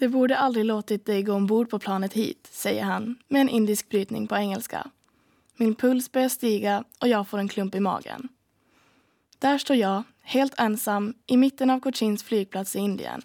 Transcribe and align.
Det 0.00 0.08
borde 0.08 0.36
aldrig 0.36 0.64
låtit 0.64 1.06
dig 1.06 1.22
gå 1.22 1.32
ombord 1.32 1.70
på 1.70 1.78
planet 1.78 2.12
hit, 2.12 2.48
säger 2.52 2.84
han 2.84 3.16
med 3.28 3.40
en 3.40 3.48
indisk 3.48 3.88
brytning 3.88 4.26
på 4.26 4.36
engelska. 4.36 4.90
Min 5.56 5.74
puls 5.74 6.12
börjar 6.12 6.28
stiga 6.28 6.84
och 7.00 7.08
jag 7.08 7.28
får 7.28 7.38
en 7.38 7.48
klump 7.48 7.74
i 7.74 7.80
magen. 7.80 8.28
Där 9.38 9.58
står 9.58 9.76
jag, 9.76 10.02
helt 10.22 10.54
ensam, 10.58 11.14
i 11.26 11.36
mitten 11.36 11.70
av 11.70 11.80
Cochins 11.80 12.22
flygplats 12.22 12.76
i 12.76 12.78
Indien. 12.78 13.22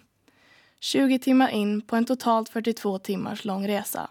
20 0.80 1.18
timmar 1.18 1.48
in 1.48 1.80
på 1.80 1.96
en 1.96 2.04
totalt 2.04 2.48
42 2.48 2.98
timmars 2.98 3.44
lång 3.44 3.68
resa. 3.68 4.10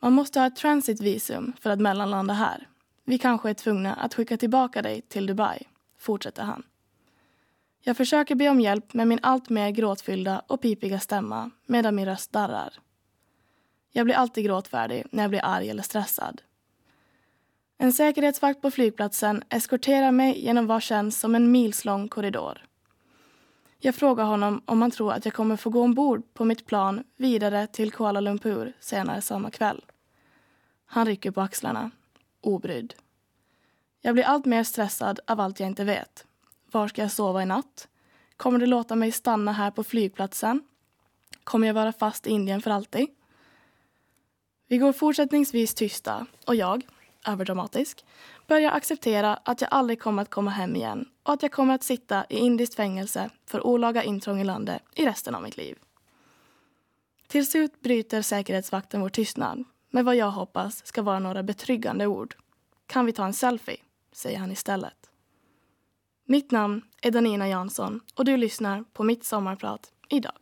Man 0.00 0.12
måste 0.12 0.40
ha 0.40 0.46
ett 0.46 0.56
transitvisum 0.56 1.52
för 1.60 1.70
att 1.70 1.80
mellanlanda 1.80 2.34
här. 2.34 2.68
Vi 3.04 3.18
kanske 3.18 3.50
är 3.50 3.54
tvungna 3.54 3.94
att 3.94 4.14
skicka 4.14 4.36
tillbaka 4.36 4.82
dig 4.82 5.00
till 5.00 5.26
Dubai, 5.26 5.58
fortsätter 5.98 6.42
han. 6.42 6.62
Jag 7.88 7.96
försöker 7.96 8.34
be 8.34 8.48
om 8.48 8.60
hjälp 8.60 8.94
med 8.94 9.08
min 9.08 9.18
alltmer 9.22 9.70
gråtfyllda 9.70 10.42
och 10.46 10.60
pipiga 10.60 11.00
stämma 11.00 11.50
medan 11.66 11.94
min 11.94 12.06
röst 12.06 12.32
darrar. 12.32 12.74
Jag 13.92 14.04
blir 14.04 14.14
alltid 14.14 14.44
gråtfärdig 14.44 15.06
när 15.10 15.22
jag 15.22 15.30
blir 15.30 15.44
arg 15.44 15.70
eller 15.70 15.82
stressad. 15.82 16.42
En 17.78 17.92
säkerhetsvakt 17.92 18.62
på 18.62 18.70
flygplatsen 18.70 19.42
eskorterar 19.48 20.12
mig 20.12 20.44
genom 20.44 20.66
vad 20.66 20.82
känns 20.82 21.20
som 21.20 21.34
en 21.34 21.52
milslång 21.52 22.08
korridor. 22.08 22.66
Jag 23.78 23.94
frågar 23.94 24.24
honom 24.24 24.62
om 24.64 24.82
han 24.82 24.90
tror 24.90 25.12
att 25.12 25.24
jag 25.24 25.34
kommer 25.34 25.56
få 25.56 25.70
gå 25.70 25.82
ombord 25.82 26.34
på 26.34 26.44
mitt 26.44 26.66
plan 26.66 27.04
vidare 27.16 27.66
till 27.66 27.92
Kuala 27.92 28.20
Lumpur 28.20 28.72
senare 28.80 29.20
samma 29.20 29.50
kväll. 29.50 29.84
Han 30.86 31.06
rycker 31.06 31.30
på 31.30 31.40
axlarna, 31.40 31.90
obrydd. 32.40 32.94
Jag 34.00 34.14
blir 34.14 34.24
allt 34.24 34.44
mer 34.44 34.64
stressad 34.64 35.20
av 35.26 35.40
allt 35.40 35.60
jag 35.60 35.68
inte 35.68 35.84
vet. 35.84 36.24
Var 36.70 36.88
ska 36.88 37.02
jag 37.02 37.12
sova 37.12 37.42
i 37.42 37.46
natt? 37.46 37.88
Kommer 38.36 38.58
du 38.58 38.66
låta 38.66 38.96
mig 38.96 39.12
stanna 39.12 39.52
här 39.52 39.70
på 39.70 39.84
flygplatsen? 39.84 40.62
Kommer 41.44 41.66
jag 41.66 41.74
vara 41.74 41.92
fast 41.92 42.26
i 42.26 42.30
Indien 42.30 42.62
för 42.62 42.70
alltid? 42.70 43.08
Vi 44.66 44.78
går 44.78 44.92
fortsättningsvis 44.92 45.74
tysta 45.74 46.26
och 46.46 46.54
jag, 46.54 46.86
överdramatisk, 47.26 48.04
börjar 48.46 48.70
acceptera 48.70 49.34
att 49.34 49.60
jag 49.60 49.68
aldrig 49.72 50.00
kommer 50.00 50.22
att 50.22 50.30
komma 50.30 50.50
hem 50.50 50.76
igen 50.76 51.08
och 51.22 51.32
att 51.32 51.42
jag 51.42 51.52
kommer 51.52 51.74
att 51.74 51.82
sitta 51.82 52.24
i 52.28 52.38
indiskt 52.38 52.74
fängelse 52.74 53.30
för 53.46 53.66
olaga 53.66 54.02
intrång 54.02 54.40
i 54.40 54.44
landet 54.44 54.82
i 54.94 55.06
resten 55.06 55.34
av 55.34 55.42
mitt 55.42 55.56
liv. 55.56 55.78
Till 57.26 57.46
slut 57.46 57.80
bryter 57.80 58.22
säkerhetsvakten 58.22 59.00
vår 59.00 59.08
tystnad 59.08 59.64
med 59.90 60.04
vad 60.04 60.16
jag 60.16 60.30
hoppas 60.30 60.86
ska 60.86 61.02
vara 61.02 61.18
några 61.18 61.42
betryggande 61.42 62.06
ord. 62.06 62.36
Kan 62.86 63.06
vi 63.06 63.12
ta 63.12 63.24
en 63.24 63.34
selfie? 63.34 63.80
säger 64.12 64.38
han 64.38 64.52
istället. 64.52 65.10
Mitt 66.30 66.50
namn 66.50 66.82
är 67.02 67.10
Danina 67.10 67.48
Jansson 67.48 68.00
och 68.14 68.24
du 68.24 68.36
lyssnar 68.36 68.84
på 68.92 69.04
mitt 69.04 69.24
sommarprat 69.24 69.92
idag. 70.08 70.32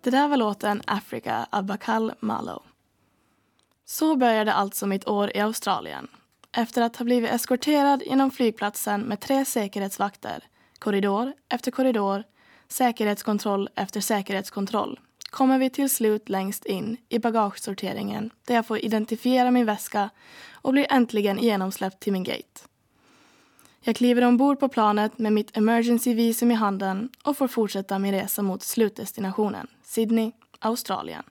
Det 0.00 0.10
där 0.10 0.28
var 0.28 0.36
låten 0.36 0.82
Africa 0.86 1.46
av 1.50 1.64
Bakal 1.64 2.12
Malo. 2.20 2.62
Så 3.84 4.16
började 4.16 4.52
alltså 4.52 4.86
mitt 4.86 5.08
år 5.08 5.36
i 5.36 5.40
Australien. 5.40 6.08
Efter 6.56 6.82
att 6.82 6.96
ha 6.96 7.04
blivit 7.04 7.30
eskorterad 7.30 8.02
genom 8.06 8.30
flygplatsen 8.30 9.00
med 9.00 9.20
tre 9.20 9.44
säkerhetsvakter, 9.44 10.44
korridor 10.78 11.32
efter 11.48 11.70
korridor, 11.70 12.24
säkerhetskontroll 12.68 13.68
efter 13.74 14.00
säkerhetskontroll, 14.00 15.00
kommer 15.30 15.58
vi 15.58 15.70
till 15.70 15.90
slut 15.90 16.28
längst 16.28 16.66
in 16.66 16.96
i 17.08 17.18
bagagesorteringen 17.18 18.30
där 18.46 18.54
jag 18.54 18.66
får 18.66 18.78
identifiera 18.78 19.50
min 19.50 19.66
väska 19.66 20.10
och 20.52 20.72
blir 20.72 20.86
äntligen 20.90 21.38
genomsläppt 21.38 22.00
till 22.00 22.12
min 22.12 22.24
gate. 22.24 22.60
Jag 23.80 23.96
kliver 23.96 24.24
ombord 24.24 24.60
på 24.60 24.68
planet 24.68 25.18
med 25.18 25.32
mitt 25.32 25.56
emergency 25.56 26.14
visum 26.14 26.50
i 26.50 26.54
handen 26.54 27.10
och 27.24 27.36
får 27.36 27.48
fortsätta 27.48 27.98
min 27.98 28.14
resa 28.14 28.42
mot 28.42 28.62
slutdestinationen, 28.62 29.66
Sydney, 29.82 30.32
Australien. 30.58 31.22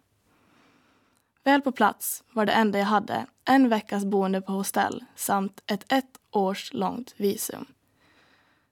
Väl 1.44 1.62
på 1.62 1.72
plats 1.72 2.24
var 2.32 2.46
det 2.46 2.52
enda 2.52 2.80
jag 2.80 2.86
hade 2.86 3.26
en 3.46 3.70
veckas 3.70 4.06
boende 4.06 4.42
på 4.42 4.52
hostell 4.52 5.04
samt 5.16 5.62
ett 5.66 5.92
ett 5.92 6.20
års 6.32 6.74
långt 6.74 7.14
visum. 7.18 7.66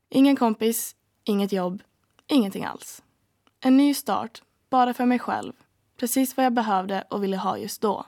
Ingen 0.09 0.35
kompis, 0.35 0.95
inget 1.23 1.51
jobb, 1.51 1.83
ingenting 2.27 2.65
alls. 2.65 3.03
En 3.59 3.77
ny 3.77 3.93
start, 3.93 4.41
bara 4.69 4.93
för 4.93 5.05
mig 5.05 5.19
själv. 5.19 5.53
Precis 5.97 6.37
vad 6.37 6.45
jag 6.45 6.53
behövde 6.53 7.03
och 7.09 7.23
ville 7.23 7.37
ha 7.37 7.57
just 7.57 7.81
då. 7.81 8.05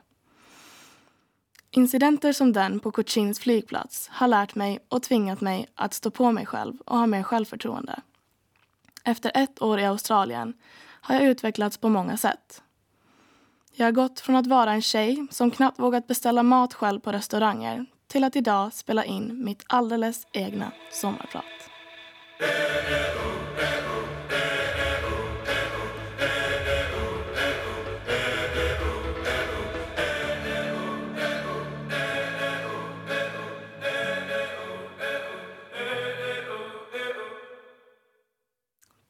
Incidenter 1.71 2.33
som 2.33 2.53
den 2.53 2.79
på 2.79 2.91
Cochins 2.91 3.39
flygplats 3.39 4.07
har 4.11 4.27
lärt 4.27 4.55
mig 4.55 4.79
och 4.89 5.03
tvingat 5.03 5.41
mig 5.41 5.67
att 5.75 5.93
stå 5.93 6.11
på 6.11 6.31
mig 6.31 6.45
själv 6.45 6.81
och 6.85 6.97
ha 6.97 7.07
mer 7.07 7.23
självförtroende. 7.23 8.01
Efter 9.03 9.31
ett 9.35 9.61
år 9.61 9.79
i 9.79 9.85
Australien 9.85 10.53
har 11.01 11.15
jag 11.15 11.23
utvecklats 11.23 11.77
på 11.77 11.89
många 11.89 12.17
sätt. 12.17 12.61
Jag 13.73 13.87
har 13.87 13.91
gått 13.91 14.19
från 14.19 14.35
att 14.35 14.47
vara 14.47 14.71
en 14.71 14.81
tjej 14.81 15.27
som 15.31 15.51
knappt 15.51 15.79
vågat 15.79 16.07
beställa 16.07 16.43
mat 16.43 16.73
själv 16.73 16.99
på 16.99 17.11
restauranger 17.11 17.85
till 18.07 18.23
att 18.23 18.35
idag 18.35 18.73
spela 18.73 19.05
in 19.05 19.43
mitt 19.45 19.63
alldeles 19.67 20.27
egna 20.31 20.71
sommarprat. 20.91 21.45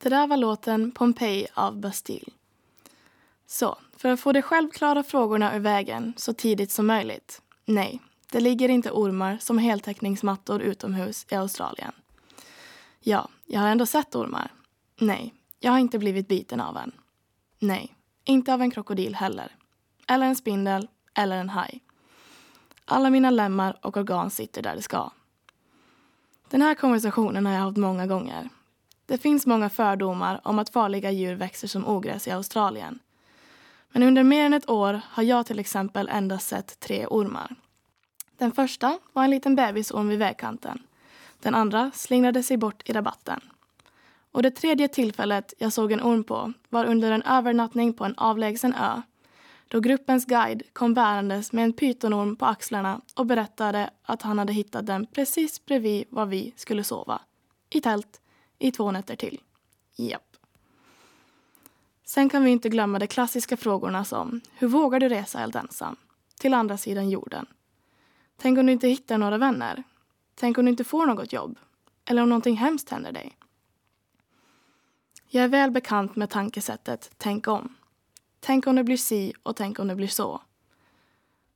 Det 0.10 0.16
där 0.16 0.28
var 0.28 0.38
låten 0.38 0.92
Pompeji 0.92 1.48
av 1.54 1.78
Bastille. 1.78 2.32
Så, 3.48 3.78
för 3.98 4.10
att 4.10 4.20
få 4.20 4.32
de 4.32 4.42
självklara 4.42 5.04
frågorna 5.04 5.56
ur 5.56 5.60
vägen 5.60 6.14
så 6.18 6.34
tidigt 6.34 6.72
som 6.72 6.88
möjligt. 6.88 7.42
Nej, 7.66 8.00
det 8.32 8.40
ligger 8.40 8.70
inte 8.70 8.92
ormar 8.92 9.38
som 9.38 9.58
heltäckningsmattor 9.58 10.62
utomhus 10.62 11.26
i 11.30 11.36
Australien. 11.36 11.92
Ja, 13.00 13.30
jag 13.46 13.62
har 13.62 13.68
ändå 13.68 13.86
sett 13.86 14.16
ormar. 14.16 14.52
Nej, 15.00 15.34
jag 15.60 15.72
har 15.72 15.80
inte 15.80 16.00
blivit 16.00 16.28
biten 16.28 16.62
av 16.62 16.78
en. 16.78 16.92
Nej, 17.60 17.96
inte 18.24 18.54
av 18.54 18.62
en 18.62 18.72
krokodil 18.72 19.16
heller. 19.16 19.56
Eller 20.08 20.26
en 20.26 20.36
spindel, 20.36 20.88
eller 21.14 21.38
en 21.38 21.50
haj. 21.50 21.80
Alla 22.86 23.10
mina 23.10 23.30
lemmar 23.30 23.80
och 23.82 23.98
organ 23.98 24.30
sitter 24.30 24.62
där 24.62 24.76
de 24.76 24.82
ska. 24.82 25.12
Den 26.50 26.62
här 26.62 26.76
konversationen 26.76 27.46
har 27.46 27.54
jag 27.54 27.62
haft 27.62 27.78
många 27.78 28.08
gånger. 28.08 28.50
Det 29.10 29.18
finns 29.18 29.46
många 29.46 29.70
fördomar 29.70 30.42
om 30.44 30.60
att 30.60 30.70
farliga 30.70 31.12
djur 31.12 31.36
växer 31.36 31.68
som 31.68 31.88
ogräs 31.88 32.28
i 32.28 32.32
Australien. 32.32 33.00
Men 33.92 34.04
under 34.04 34.24
mer 34.24 34.46
än 34.46 34.54
ett 34.54 34.70
år 34.70 35.02
har 35.10 35.24
jag 35.24 35.46
till 35.46 35.60
exempel 35.60 36.10
endast 36.10 36.48
sett 36.48 36.80
tre 36.80 37.06
ormar. 37.08 37.56
Den 38.38 38.52
första 38.52 39.00
var 39.14 39.24
en 39.24 39.30
liten 39.30 39.56
bebisorm 39.56 40.08
vid 40.10 40.20
vägkanten. 40.20 40.82
Den 41.40 41.56
andra 41.56 41.92
slingrade 41.94 42.44
sig 42.44 42.58
bort 42.58 42.90
i 42.90 42.94
rabatten. 42.94 43.40
Och 44.32 44.44
det 44.44 44.52
tredje 44.52 44.88
tillfället 44.88 45.54
jag 45.58 45.74
såg 45.74 45.92
en 45.92 46.02
orm 46.02 46.24
på 46.24 46.54
var 46.70 46.86
under 46.86 47.12
en 47.12 47.24
övernattning 47.24 47.94
på 47.94 48.06
en 48.06 48.18
avlägsen 48.18 48.74
ö 48.74 49.02
då 49.68 49.80
gruppens 49.80 50.26
guide 50.26 50.64
kom 50.74 50.94
bärandes 50.94 51.52
med 51.52 51.64
en 51.64 51.74
pytonorm 51.74 52.36
på 52.36 52.46
axlarna 52.46 53.02
och 53.16 53.26
berättade 53.26 53.90
att 54.04 54.22
han 54.22 54.40
hade 54.40 54.54
hittat 54.54 54.86
den 54.86 55.06
precis 55.06 55.66
bredvid 55.66 56.06
var 56.10 56.26
vi 56.26 56.54
skulle 56.56 56.84
sova. 56.84 57.22
I 57.70 57.82
tält, 57.82 58.22
i 58.60 58.72
två 58.72 58.92
nätter 58.92 59.16
till. 59.16 59.42
Japp. 59.96 60.38
Sen 62.06 62.30
kan 62.30 62.44
vi 62.44 62.52
inte 62.52 62.70
glömma 62.70 63.00
de 63.00 63.08
klassiska 63.08 63.58
frågorna 63.58 64.06
som 64.06 64.42
Hur 64.54 64.68
vågar 64.68 65.00
du 65.00 65.10
resa 65.10 65.40
helt 65.40 65.56
ensam? 65.56 65.96
Till 66.40 66.54
andra 66.54 66.78
sidan 66.78 67.10
jorden. 67.10 67.46
Tänk 68.38 68.60
om 68.60 68.66
du 68.66 68.72
inte 68.72 68.88
hittar 68.88 69.18
några 69.18 69.38
vänner? 69.38 69.84
Tänk 70.36 70.58
om 70.58 70.66
du 70.66 70.72
inte 70.72 70.84
får 70.84 71.06
något 71.06 71.34
jobb? 71.34 71.60
Eller 72.06 72.22
om 72.22 72.30
någonting 72.30 72.58
hemskt 72.58 72.90
händer 72.90 73.12
dig? 73.12 73.38
Jag 75.28 75.44
är 75.44 75.48
väl 75.48 75.72
bekant 75.72 76.16
med 76.16 76.30
tankesättet 76.30 77.12
tänk 77.18 77.48
om. 77.48 77.76
Tänk 78.40 78.68
om 78.68 78.76
det 78.76 78.84
blir 78.84 78.98
si 78.98 79.34
och 79.44 79.56
tänk 79.56 79.80
om 79.80 79.88
det 79.88 79.96
blir 79.96 80.08
så. 80.08 80.42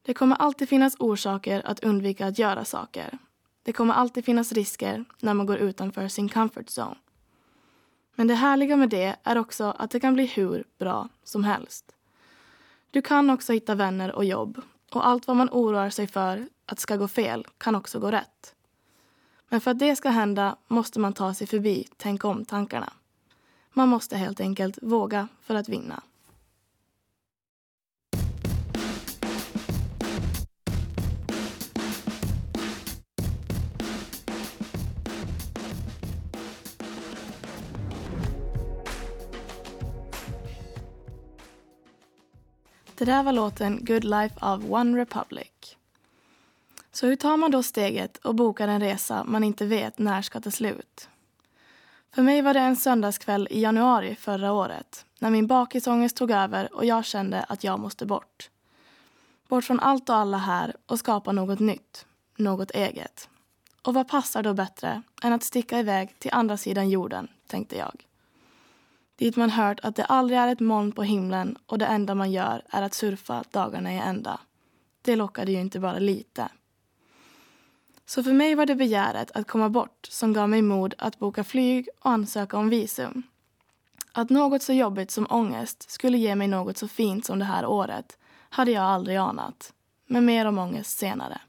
Det 0.01 0.13
kommer 0.13 0.35
alltid 0.35 0.69
finnas 0.69 0.95
orsaker 0.99 1.61
att 1.65 1.83
undvika 1.83 2.27
att 2.27 2.39
göra 2.39 2.65
saker. 2.65 3.17
Det 3.63 3.73
kommer 3.73 3.93
alltid 3.93 4.25
finnas 4.25 4.51
risker 4.51 5.05
när 5.19 5.33
man 5.33 5.45
går 5.45 5.57
utanför 5.57 6.07
sin 6.07 6.29
comfort 6.29 6.67
zone. 6.67 6.95
Men 8.15 8.27
det 8.27 8.35
härliga 8.35 8.77
med 8.77 8.89
det 8.89 9.15
är 9.23 9.37
också 9.37 9.75
att 9.79 9.91
det 9.91 9.99
kan 9.99 10.13
bli 10.13 10.25
hur 10.25 10.63
bra 10.77 11.09
som 11.23 11.43
helst. 11.43 11.95
Du 12.91 13.01
kan 13.01 13.29
också 13.29 13.53
hitta 13.53 13.75
vänner 13.75 14.15
och 14.15 14.25
jobb 14.25 14.61
och 14.91 15.07
allt 15.07 15.27
vad 15.27 15.37
man 15.37 15.49
oroar 15.51 15.89
sig 15.89 16.07
för 16.07 16.47
att 16.65 16.79
ska 16.79 16.95
gå 16.95 17.07
fel 17.07 17.47
kan 17.57 17.75
också 17.75 17.99
gå 17.99 18.11
rätt. 18.11 18.55
Men 19.49 19.61
för 19.61 19.71
att 19.71 19.79
det 19.79 19.95
ska 19.95 20.09
hända 20.09 20.55
måste 20.67 20.99
man 20.99 21.13
ta 21.13 21.33
sig 21.33 21.47
förbi 21.47 21.87
tänk 21.97 22.25
om-tankarna. 22.25 22.93
Man 23.73 23.89
måste 23.89 24.17
helt 24.17 24.39
enkelt 24.39 24.79
våga 24.81 25.27
för 25.41 25.55
att 25.55 25.69
vinna. 25.69 26.01
Det 42.95 43.05
där 43.05 43.23
var 43.23 43.31
låten 43.31 43.85
Good 43.85 44.03
Life 44.03 44.35
av 44.39 44.73
One 44.73 44.97
Republic. 44.97 45.77
Så 46.91 47.07
hur 47.07 47.15
tar 47.15 47.37
man 47.37 47.51
då 47.51 47.63
steget 47.63 48.17
och 48.17 48.35
bokar 48.35 48.67
en 48.67 48.79
resa 48.79 49.23
man 49.23 49.43
inte 49.43 49.65
vet 49.65 49.99
när 49.99 50.21
ska 50.21 50.41
ta 50.41 50.51
slut? 50.51 51.09
För 52.11 52.21
mig 52.21 52.41
var 52.41 52.53
det 52.53 52.59
en 52.59 52.75
söndagskväll 52.75 53.47
i 53.51 53.61
januari 53.61 54.15
förra 54.15 54.51
året 54.51 55.05
när 55.19 55.29
min 55.29 55.47
bakisångest 55.47 56.17
tog 56.17 56.31
över 56.31 56.73
och 56.75 56.85
jag 56.85 57.05
kände 57.05 57.43
att 57.43 57.63
jag 57.63 57.79
måste 57.79 58.05
bort. 58.05 58.49
Bort 59.47 59.63
från 59.63 59.79
allt 59.79 60.09
och 60.09 60.15
alla 60.15 60.37
här 60.37 60.75
och 60.85 60.99
skapa 60.99 61.31
något 61.31 61.59
nytt, 61.59 62.05
något 62.37 62.71
eget. 62.71 63.29
Och 63.81 63.93
vad 63.93 64.07
passar 64.07 64.43
då 64.43 64.53
bättre 64.53 65.01
än 65.23 65.33
att 65.33 65.43
sticka 65.43 65.79
iväg 65.79 66.19
till 66.19 66.31
andra 66.33 66.57
sidan 66.57 66.89
jorden, 66.89 67.27
tänkte 67.47 67.77
jag. 67.77 68.05
Dit 69.15 69.35
man 69.35 69.49
hört 69.49 69.79
att 69.79 69.95
det 69.95 70.05
aldrig 70.05 70.39
är 70.39 70.47
ett 70.47 70.59
moln 70.59 70.91
på 70.91 71.03
himlen 71.03 71.57
och 71.65 71.77
det 71.77 71.85
enda 71.85 72.15
man 72.15 72.31
gör 72.31 72.61
är 72.69 72.81
att 72.81 72.93
surfa 72.93 73.43
dagarna 73.51 73.93
i 73.93 73.97
ända. 73.97 74.39
Det 75.01 75.15
lockade 75.15 75.51
ju 75.51 75.59
inte 75.59 75.79
bara 75.79 75.99
lite. 75.99 76.49
Så 78.05 78.23
för 78.23 78.33
mig 78.33 78.55
var 78.55 78.65
det 78.65 78.75
begäret 78.75 79.31
att 79.31 79.47
komma 79.47 79.69
bort 79.69 80.07
som 80.09 80.33
gav 80.33 80.49
mig 80.49 80.61
mod 80.61 80.93
att 80.97 81.19
boka 81.19 81.43
flyg 81.43 81.89
och 81.99 82.11
ansöka 82.11 82.57
om 82.57 82.69
visum. 82.69 83.23
Att 84.11 84.29
något 84.29 84.63
så 84.63 84.73
jobbigt 84.73 85.11
som 85.11 85.27
ångest 85.29 85.91
skulle 85.91 86.17
ge 86.17 86.35
mig 86.35 86.47
något 86.47 86.77
så 86.77 86.87
fint 86.87 87.25
som 87.25 87.39
det 87.39 87.45
här 87.45 87.65
året 87.65 88.17
hade 88.49 88.71
jag 88.71 88.83
aldrig 88.83 89.17
anat. 89.17 89.73
Men 90.07 90.25
mer 90.25 90.45
om 90.45 90.57
ångest 90.57 90.97
senare. 90.97 91.41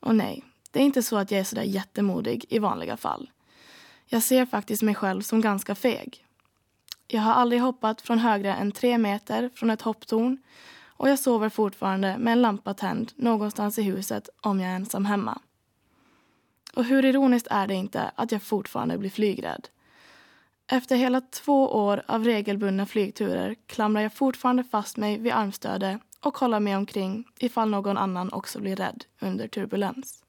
Och 0.00 0.14
nej, 0.14 0.44
det 0.70 0.80
är 0.80 0.84
inte 0.84 1.02
så 1.02 1.16
att 1.16 1.30
jag 1.30 1.40
är 1.40 1.44
sådär 1.44 1.62
jättemodig 1.62 2.44
i 2.48 2.58
vanliga 2.58 2.96
fall. 2.96 3.30
Jag 4.06 4.22
ser 4.22 4.46
faktiskt 4.46 4.82
mig 4.82 4.94
själv 4.94 5.22
som 5.22 5.40
ganska 5.40 5.74
feg. 5.74 6.25
Jag 7.08 7.22
har 7.22 7.32
aldrig 7.32 7.60
hoppat 7.60 8.00
från 8.00 8.18
högre 8.18 8.54
än 8.54 8.72
tre 8.72 8.98
meter 8.98 9.50
från 9.54 9.70
ett 9.70 9.82
hopptorn 9.82 10.38
och 10.86 11.08
jag 11.08 11.18
sover 11.18 11.48
fortfarande 11.48 12.18
med 12.18 12.32
en 12.32 12.42
lampa 12.42 12.74
tänd 12.74 13.12
någonstans 13.16 13.78
i 13.78 13.82
huset 13.82 14.28
om 14.40 14.60
jag 14.60 14.70
är 14.70 14.74
ensam 14.74 15.04
hemma. 15.04 15.38
Och 16.74 16.84
hur 16.84 17.04
ironiskt 17.04 17.48
är 17.50 17.66
det 17.66 17.74
inte 17.74 18.10
att 18.14 18.32
jag 18.32 18.42
fortfarande 18.42 18.98
blir 18.98 19.10
flygrädd? 19.10 19.68
Efter 20.70 20.96
hela 20.96 21.20
två 21.20 21.68
år 21.68 22.02
av 22.06 22.24
regelbundna 22.24 22.86
flygturer 22.86 23.54
klamrar 23.66 24.02
jag 24.02 24.14
fortfarande 24.14 24.64
fast 24.64 24.96
mig 24.96 25.18
vid 25.18 25.32
armstödet 25.32 26.00
och 26.20 26.34
kollar 26.34 26.60
mig 26.60 26.76
omkring 26.76 27.24
ifall 27.38 27.70
någon 27.70 27.96
annan 27.96 28.32
också 28.32 28.60
blir 28.60 28.76
rädd 28.76 29.04
under 29.20 29.48
turbulens. 29.48 30.24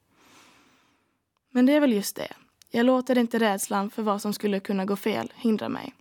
Men 1.52 1.66
det 1.66 1.74
är 1.74 1.80
väl 1.80 1.94
just 1.94 2.16
det. 2.16 2.34
Jag 2.72 2.86
låter 2.86 3.18
inte 3.18 3.40
rädslan 3.40 3.90
för 3.90 4.04
vad 4.04 4.22
som 4.22 4.34
skulle 4.34 4.60
kunna 4.60 4.86
gå 4.86 4.96
fel 4.96 5.34
hindra 5.36 5.70
mig. 5.70 5.94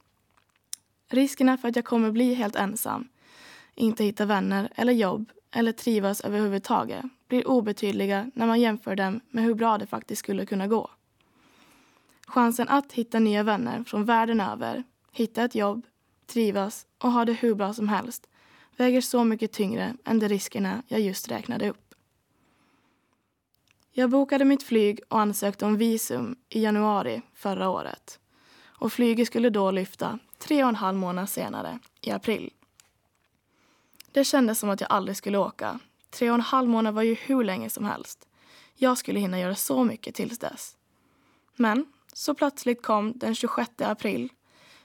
Riskerna 1.08 1.56
för 1.56 1.69
att 1.69 1.76
jag 1.76 1.85
kommer 1.85 2.11
bli 2.11 2.35
helt 2.35 2.56
ensam, 2.56 3.08
inte 3.75 4.05
hitta 4.05 4.25
vänner 4.25 4.73
eller 4.75 4.93
jobb 4.93 5.32
eller 5.50 5.73
trivas 5.73 6.20
överhuvudtaget 6.20 7.05
blir 7.29 7.49
obetydliga 7.49 8.31
när 8.35 8.47
man 8.47 8.61
jämför 8.61 8.97
dem 8.97 9.20
med 9.31 9.44
hur 9.44 9.55
bra 9.55 9.79
det 9.79 9.87
faktiskt 9.87 10.19
skulle 10.19 10.47
kunna 10.47 10.67
gå. 10.67 10.91
Chansen 12.26 12.69
att 12.69 12.93
hitta 12.93 13.19
nya 13.19 13.43
vänner 13.43 13.85
från 13.85 14.05
världen 14.05 14.41
över, 14.41 14.85
hitta 15.12 15.44
ett 15.44 15.55
jobb, 15.55 15.87
trivas 16.26 16.87
och 16.99 17.12
ha 17.12 17.25
det 17.25 17.32
hur 17.32 17.55
bra 17.55 17.75
som 17.75 17.88
helst 17.88 18.29
väger 18.76 19.00
så 19.00 19.25
mycket 19.25 19.52
tyngre 19.52 19.97
än 20.05 20.19
de 20.19 20.29
riskerna 20.29 20.82
jag 20.88 21.00
just 21.00 21.29
räknade 21.29 21.70
upp. 21.70 21.94
Jag 23.93 24.11
bokade 24.11 24.44
mitt 24.44 24.62
flyg 24.62 25.00
och 25.09 25.20
ansökte 25.20 25.67
om 25.67 25.76
visum 25.76 26.37
i 26.49 26.62
januari 26.62 27.23
förra 27.35 27.70
året. 27.70 28.20
Och 28.78 28.93
flyget 28.93 29.26
skulle 29.26 29.50
då 29.50 29.70
lyfta 29.70 30.19
tre 30.38 30.62
och 30.62 30.69
en 30.69 30.75
halv 30.75 30.99
månad 30.99 31.28
senare, 31.28 31.78
i 32.00 32.11
april. 32.11 32.52
Det 34.12 34.25
kändes 34.25 34.58
som 34.58 34.70
att 34.70 34.81
jag 34.81 34.90
aldrig 34.90 35.17
skulle 35.17 35.38
åka. 35.38 35.78
Tre 36.11 36.31
och 36.31 36.34
en 36.34 36.40
halv 36.40 36.69
månad 36.69 36.94
var 36.94 37.02
ju 37.02 37.14
hur 37.14 37.44
länge 37.44 37.70
som 37.70 37.84
helst. 37.84 38.28
Jag 38.75 38.99
skulle 38.99 39.20
hinna 39.20 39.40
göra 39.40 39.55
så 39.55 39.84
mycket 39.84 40.14
tills 40.14 40.38
dess. 40.38 40.76
Men 41.56 41.87
så 42.12 42.34
plötsligt 42.34 42.82
kom 42.82 43.12
den 43.19 43.34
26 43.34 43.70
april. 43.78 44.32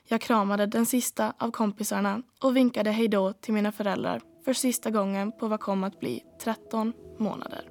Jag 0.04 0.22
kramade 0.22 0.66
den 0.66 0.86
sista 0.86 1.34
av 1.38 1.52
kompisarna 1.52 2.22
och 2.42 2.56
vinkade 2.58 2.92
hejdå 2.92 3.34
till 3.34 3.54
mina 3.54 3.72
föräldrar 3.72 4.22
för 4.46 4.54
sista 4.54 4.92
gången 4.92 5.32
på 5.32 5.48
vad 5.48 5.60
kom 5.60 5.84
att 5.84 6.00
bli 6.00 6.24
13 6.44 6.94
månader. 7.18 7.71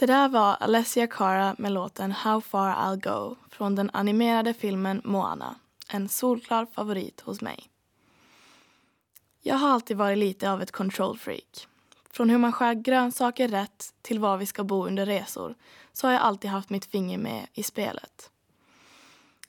Det 0.00 0.06
där 0.06 0.28
var 0.28 0.56
Alessia 0.60 1.06
Cara 1.06 1.54
med 1.58 1.72
låten 1.72 2.12
How 2.12 2.40
far 2.40 2.74
I'll 2.74 3.00
go 3.00 3.36
från 3.50 3.74
den 3.74 3.90
animerade 3.92 4.54
filmen 4.54 5.00
Moana. 5.04 5.54
En 5.88 6.08
solklar 6.08 6.66
favorit 6.66 7.20
hos 7.20 7.40
mig. 7.40 7.70
Jag 9.40 9.56
har 9.56 9.68
alltid 9.68 9.96
varit 9.96 10.18
lite 10.18 10.50
av 10.50 10.62
ett 10.62 10.70
control 10.70 11.18
freak. 11.18 11.66
Från 12.10 12.30
hur 12.30 12.38
man 12.38 12.52
skär 12.52 12.74
grönsaker 12.74 13.48
rätt 13.48 13.94
till 14.02 14.18
var 14.18 14.36
vi 14.36 14.46
ska 14.46 14.64
bo 14.64 14.86
under 14.86 15.06
resor 15.06 15.54
så 15.92 16.06
har 16.06 16.12
jag 16.12 16.22
alltid 16.22 16.50
haft 16.50 16.70
mitt 16.70 16.86
finger 16.86 17.18
med 17.18 17.46
i 17.54 17.62
spelet. 17.62 18.30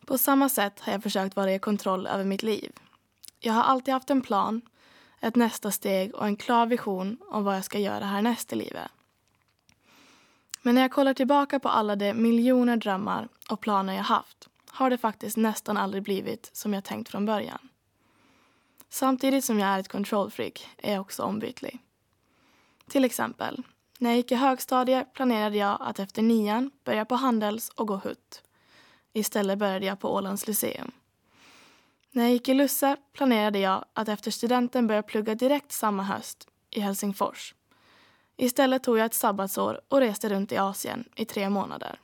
På 0.06 0.18
samma 0.18 0.50
sätt 0.50 0.80
har 0.80 0.92
jag 0.92 1.04
försökt 1.04 1.36
vara 1.36 1.54
i 1.54 1.60
kontroll 1.60 2.08
över 2.08 2.24
mitt 2.24 2.44
liv. 2.44 2.72
Jag 3.40 3.54
har 3.54 3.64
alltid 3.64 3.94
haft 3.94 4.10
en 4.10 4.22
plan, 4.22 4.62
ett 5.20 5.36
nästa 5.36 5.72
steg 5.72 6.16
och 6.16 6.26
en 6.26 6.36
klar 6.36 6.66
vision 6.66 7.18
om 7.30 7.44
vad 7.44 7.56
jag 7.56 7.66
ska 7.66 7.80
göra 7.80 8.06
härnäst 8.06 8.54
i 8.54 8.56
livet. 8.56 8.92
Men 10.62 10.76
när 10.76 10.82
jag 10.82 10.92
kollar 10.92 11.14
tillbaka 11.14 11.60
på 11.60 11.70
alla 11.70 11.96
de 11.96 12.14
miljoner 12.14 12.78
drömmar 12.78 13.28
och 13.50 13.62
planer 13.62 13.94
jag 13.94 14.04
haft 14.04 14.50
har 14.70 14.90
det 14.90 14.98
faktiskt 14.98 15.38
nästan 15.38 15.78
aldrig 15.78 16.04
blivit 16.04 16.50
som 16.54 16.74
jag 16.74 16.84
tänkt 16.84 17.10
från 17.10 17.26
början. 17.26 17.70
Samtidigt 18.90 19.46
som 19.46 19.60
jag 19.60 19.70
är 19.70 19.80
ett 19.80 19.88
kontrollfreak 19.88 20.70
är 20.78 20.94
jag 20.94 21.02
också 21.02 21.24
ombytlig. 21.24 21.80
Till 22.90 23.06
exempel, 23.06 23.64
när 24.00 24.10
jag 24.10 24.18
gick 24.18 24.32
i 24.32 24.36
högstadiet 24.36 25.14
planerade 25.14 25.58
jag 25.58 25.78
att 25.82 26.00
efter 26.00 26.22
nian 26.22 26.72
börja 26.84 27.06
på 27.06 27.16
Handels 27.16 27.70
och 27.70 27.88
gå 27.88 27.96
hutt. 27.96 28.44
Istället 29.14 29.58
började 29.60 29.86
jag 29.86 30.00
på 30.00 30.14
Ålands 30.14 30.48
Lyceum. 30.48 30.92
När 32.12 32.24
jag 32.24 32.32
gick 32.32 32.50
i 32.50 32.54
Lusse 32.54 32.98
planerade 33.14 33.60
jag 33.60 33.86
att 33.94 34.10
efter 34.10 34.32
studenten 34.32 34.88
börja 34.88 35.04
plugga 35.04 35.36
direkt 35.36 35.72
samma 35.72 36.04
höst 36.04 36.48
i 36.70 36.80
Helsingfors 36.80 37.54
Istället 38.38 38.84
tog 38.84 38.98
jag 38.98 39.06
ett 39.06 39.14
sabbatsår 39.14 39.82
och 39.88 40.00
reste 40.00 40.30
runt 40.30 40.52
i 40.52 40.58
Asien 40.58 41.10
i 41.16 41.26
tre 41.26 41.50
månader. 41.50 42.00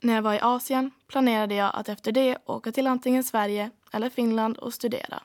När 0.00 0.14
jag 0.14 0.22
var 0.22 0.34
i 0.34 0.40
Asien 0.40 0.90
planerade 1.06 1.54
jag 1.54 1.70
att 1.74 1.88
efter 1.88 2.12
det 2.12 2.38
åka 2.46 2.72
till 2.72 2.86
antingen 2.86 3.24
Sverige 3.24 3.70
eller 3.92 4.10
Finland 4.10 4.58
och 4.58 4.74
studera. 4.74 5.22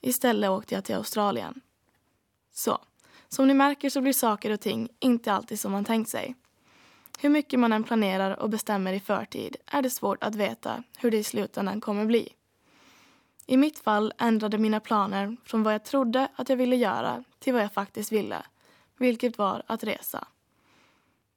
Istället 0.00 0.50
åkte 0.50 0.74
jag 0.74 0.84
till 0.84 0.94
Australien. 0.94 1.60
Så, 2.52 2.78
som 3.28 3.48
ni 3.48 3.54
märker 3.54 3.90
så 3.90 4.00
blir 4.00 4.12
saker 4.12 4.50
och 4.50 4.60
ting 4.60 4.88
inte 4.98 5.32
alltid 5.32 5.60
som 5.60 5.72
man 5.72 5.84
tänkt 5.84 6.10
sig. 6.10 6.34
Hur 7.18 7.28
mycket 7.28 7.60
man 7.60 7.72
än 7.72 7.84
planerar 7.84 8.40
och 8.40 8.50
bestämmer 8.50 8.92
i 8.92 9.00
förtid 9.00 9.56
är 9.66 9.82
det 9.82 9.90
svårt 9.90 10.24
att 10.24 10.34
veta 10.34 10.82
hur 10.98 11.10
det 11.10 11.16
i 11.16 11.24
slutändan 11.24 11.80
kommer 11.80 12.04
bli. 12.04 12.28
I 13.46 13.56
mitt 13.56 13.78
fall 13.78 14.12
ändrade 14.18 14.58
mina 14.58 14.80
planer 14.80 15.36
från 15.44 15.62
vad 15.62 15.74
jag 15.74 15.84
trodde 15.84 16.28
att 16.36 16.48
jag 16.48 16.56
ville 16.56 16.76
göra 16.76 17.24
till 17.38 17.52
vad 17.52 17.62
jag 17.62 17.72
faktiskt 17.72 18.12
ville 18.12 18.42
vilket 18.98 19.38
var 19.38 19.62
att 19.66 19.84
resa. 19.84 20.26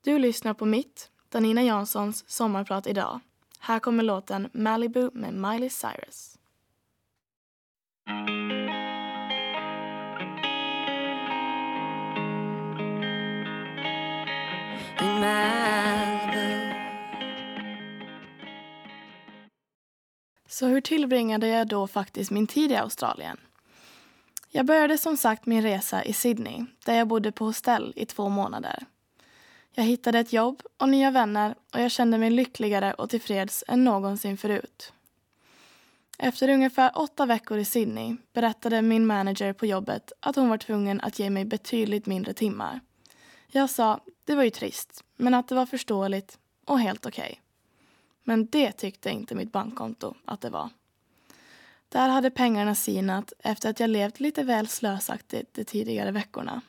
Du 0.04 0.20
lyssnar 0.20 0.54
på 0.54 0.66
mitt, 0.66 1.10
Danina 1.30 1.64
Janssons 1.64 2.30
sommarprat 2.30 2.88
idag. 2.88 3.20
Här 3.60 3.80
kommer 3.80 4.04
låten 4.04 4.50
Malibu 4.54 5.10
med 5.14 5.34
Miley 5.34 5.70
Cyrus. 5.70 6.38
Så 20.48 20.68
hur 20.68 20.82
tillbringade 20.82 21.48
jag 21.48 21.68
då 21.68 21.88
faktiskt 21.88 22.32
min 22.32 22.48
tid 22.48 22.72
i 22.72 22.76
Australien? 22.76 23.38
Jag 24.50 24.66
började 24.66 24.98
som 24.98 25.18
sagt 25.18 25.46
min 25.46 25.62
resa 25.62 26.04
i 26.04 26.14
Sydney 26.14 26.66
där 26.86 26.94
jag 26.94 27.08
bodde 27.08 27.32
på 27.32 27.46
hostell 27.46 27.94
i 27.96 28.06
två 28.06 28.30
månader. 28.30 28.86
Jag 29.72 29.84
hittade 29.84 30.20
ett 30.20 30.34
jobb 30.34 30.62
och 30.78 30.90
nya 30.90 31.12
vänner 31.12 31.56
och 31.74 31.82
jag 31.82 31.92
kände 31.92 32.18
mig 32.18 32.30
lyckligare 32.30 32.94
och 32.94 33.10
tillfreds 33.10 33.64
än 33.68 33.84
någonsin 33.84 34.38
förut. 34.38 34.94
Efter 36.20 36.50
ungefär 36.50 36.92
åtta 36.96 37.26
veckor 37.26 37.58
i 37.58 37.66
Sydney 37.66 38.16
berättade 38.34 38.82
min 38.82 39.06
manager 39.06 39.54
på 39.54 39.66
jobbet 39.66 40.12
att 40.20 40.36
hon 40.36 40.50
var 40.50 40.58
tvungen 40.58 41.02
att 41.02 41.20
ge 41.20 41.30
mig 41.30 41.46
betydligt 41.46 42.06
mindre 42.06 42.34
timmar. 42.34 42.80
Jag 43.48 43.70
sa 43.70 44.00
det 44.26 44.36
var 44.36 44.44
ju 44.44 44.50
trist, 44.50 45.04
men 45.16 45.34
att 45.34 45.48
det 45.48 45.56
var 45.56 45.66
förståeligt 45.66 46.38
och 46.66 46.80
helt 46.80 47.06
okej. 47.06 47.24
Okay. 47.24 47.36
Men 48.24 48.46
det 48.46 48.72
tyckte 48.72 49.10
inte 49.10 49.36
mitt 49.36 49.52
bankkonto 49.52 50.14
att 50.26 50.42
det 50.42 50.50
var. 50.50 50.70
Där 51.90 52.10
hade 52.10 52.30
pengarna 52.30 52.76
sinat 52.76 53.34
efter 53.40 53.70
att 53.70 53.80
jag 53.80 53.90
levt 53.90 54.20
lite 54.20 54.44
väl 54.44 54.68
slösaktigt 54.68 55.54
de 55.54 55.64
tidigare 55.64 56.12
veckorna. 56.12 56.62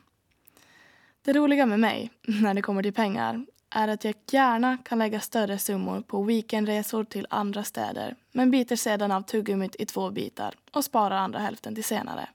Det 1.23 1.33
roliga 1.33 1.67
med 1.67 1.81
mig, 1.81 2.11
när 2.23 2.55
det 2.55 2.63
kommer 2.63 2.83
till 2.83 2.93
pengar, 2.93 3.47
är 3.71 3.89
att 3.89 4.05
jag 4.05 4.15
gärna 4.31 4.79
kan 4.85 4.99
lägga 4.99 5.21
större 5.21 5.59
summor 5.59 6.01
på 6.01 6.23
weekendresor 6.23 7.05
till 7.05 7.27
andra 7.31 7.65
städer 7.65 8.17
men 8.33 8.51
biter 8.51 8.77
sedan 8.77 9.13
av 9.13 9.23
tuggummit 9.23 9.77
i 9.79 9.87
två 9.87 10.11
bitar 10.11 10.55
och 10.73 10.85
sparar 10.85 11.17
andra 11.17 11.39
hälften 11.39 11.75
till 11.75 11.85
senare. 11.85 12.29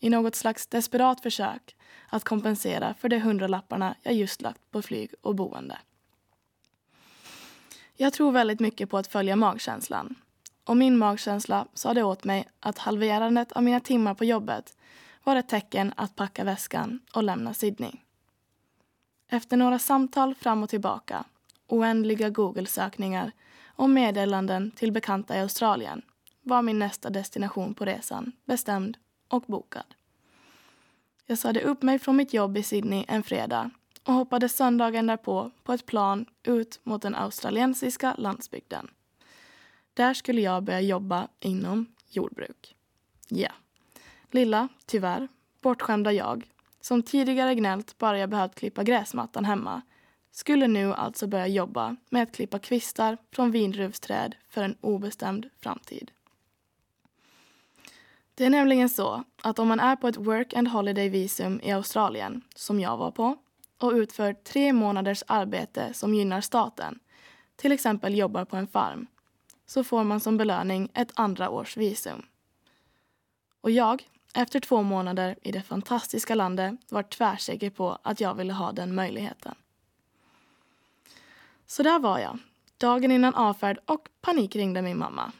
I 0.00 0.10
något 0.10 0.34
slags 0.34 0.66
desperat 0.66 1.20
försök 1.20 1.76
att 2.08 2.24
kompensera 2.24 2.94
för 2.94 3.08
de 3.08 3.18
hundralapparna 3.18 3.94
jag 4.02 4.14
just 4.14 4.42
lagt 4.42 4.70
på 4.70 4.82
flyg 4.82 5.14
och 5.20 5.34
boende. 5.34 5.78
Jag 7.96 8.12
tror 8.12 8.32
väldigt 8.32 8.60
mycket 8.60 8.90
på 8.90 8.98
att 8.98 9.06
följa 9.06 9.36
magkänslan. 9.36 10.14
Och 10.70 10.76
min 10.76 10.98
magkänsla 10.98 11.66
sa 11.74 11.94
det 11.94 12.02
åt 12.02 12.24
mig 12.24 12.48
att 12.60 12.78
halverandet 12.78 13.52
av 13.52 13.62
mina 13.62 13.80
timmar 13.80 14.14
på 14.14 14.24
jobbet 14.24 14.76
var 15.24 15.36
ett 15.36 15.48
tecken 15.48 15.92
att 15.96 16.16
packa 16.16 16.44
väskan 16.44 17.00
och 17.14 17.22
lämna 17.22 17.54
Sydney. 17.54 17.92
Efter 19.28 19.56
några 19.56 19.78
samtal 19.78 20.34
fram 20.34 20.62
och 20.62 20.68
tillbaka, 20.68 21.24
oändliga 21.66 22.30
Google-sökningar 22.30 23.32
och 23.66 23.90
meddelanden 23.90 24.70
till 24.70 24.92
bekanta 24.92 25.36
i 25.36 25.40
Australien 25.40 26.02
var 26.42 26.62
min 26.62 26.78
nästa 26.78 27.10
destination 27.10 27.74
på 27.74 27.84
resan 27.84 28.32
bestämd 28.44 28.96
och 29.28 29.42
bokad. 29.46 29.94
Jag 31.26 31.38
sade 31.38 31.60
upp 31.60 31.82
mig 31.82 31.98
från 31.98 32.16
mitt 32.16 32.34
jobb 32.34 32.56
i 32.56 32.62
Sydney 32.62 33.04
en 33.08 33.22
fredag 33.22 33.70
och 34.04 34.14
hoppade 34.14 34.48
söndagen 34.48 35.06
därpå 35.06 35.50
på 35.62 35.72
ett 35.72 35.86
plan 35.86 36.26
ut 36.42 36.80
mot 36.82 37.02
den 37.02 37.14
australiensiska 37.14 38.14
landsbygden. 38.18 38.90
Där 39.94 40.14
skulle 40.14 40.40
jag 40.40 40.62
börja 40.62 40.80
jobba 40.80 41.28
inom 41.40 41.86
jordbruk. 42.08 42.76
Ja. 43.28 43.38
Yeah. 43.38 43.54
Lilla, 44.30 44.68
tyvärr, 44.86 45.28
bortskämda 45.60 46.12
jag, 46.12 46.50
som 46.80 47.02
tidigare 47.02 47.54
gnällt 47.54 47.98
bara 47.98 48.18
jag 48.18 48.30
behövt 48.30 48.54
klippa 48.54 48.82
gräsmattan 48.82 49.44
hemma, 49.44 49.82
skulle 50.30 50.66
nu 50.66 50.94
alltså 50.94 51.26
börja 51.26 51.46
jobba 51.46 51.96
med 52.10 52.22
att 52.22 52.32
klippa 52.32 52.58
kvistar 52.58 53.18
från 53.32 53.50
vindruvsträd 53.50 54.34
för 54.48 54.62
en 54.62 54.76
obestämd 54.80 55.48
framtid. 55.60 56.10
Det 58.34 58.44
är 58.44 58.50
nämligen 58.50 58.88
så 58.88 59.24
att 59.42 59.58
om 59.58 59.68
man 59.68 59.80
är 59.80 59.96
på 59.96 60.08
ett 60.08 60.16
work 60.16 60.54
and 60.54 60.68
holiday 60.68 61.08
visum 61.08 61.60
i 61.62 61.72
Australien, 61.72 62.42
som 62.54 62.80
jag 62.80 62.96
var 62.96 63.10
på, 63.10 63.36
och 63.78 63.92
utför 63.92 64.32
tre 64.32 64.72
månaders 64.72 65.22
arbete 65.26 65.94
som 65.94 66.14
gynnar 66.14 66.40
staten, 66.40 66.98
till 67.56 67.72
exempel 67.72 68.18
jobbar 68.18 68.44
på 68.44 68.56
en 68.56 68.66
farm, 68.66 69.06
så 69.70 69.84
får 69.84 70.04
man 70.04 70.20
som 70.20 70.36
belöning 70.36 70.90
ett 70.94 71.12
andra 71.14 71.50
års 71.50 71.76
visum. 71.76 72.22
Och 73.60 73.70
jag, 73.70 74.02
efter 74.34 74.60
två 74.60 74.82
månader 74.82 75.36
i 75.42 75.52
det 75.52 75.62
fantastiska 75.62 76.34
landet, 76.34 76.74
var 76.88 77.02
tvärsäker 77.02 77.70
på 77.70 77.98
att 78.02 78.20
jag 78.20 78.34
ville 78.34 78.52
ha 78.52 78.72
den 78.72 78.94
möjligheten. 78.94 79.54
Så 81.66 81.82
där 81.82 81.98
var 81.98 82.18
jag, 82.18 82.38
dagen 82.78 83.12
innan 83.12 83.34
avfärd 83.34 83.78
och 83.86 84.08
panikringde 84.20 84.82
min 84.82 84.98
mamma. 84.98 85.32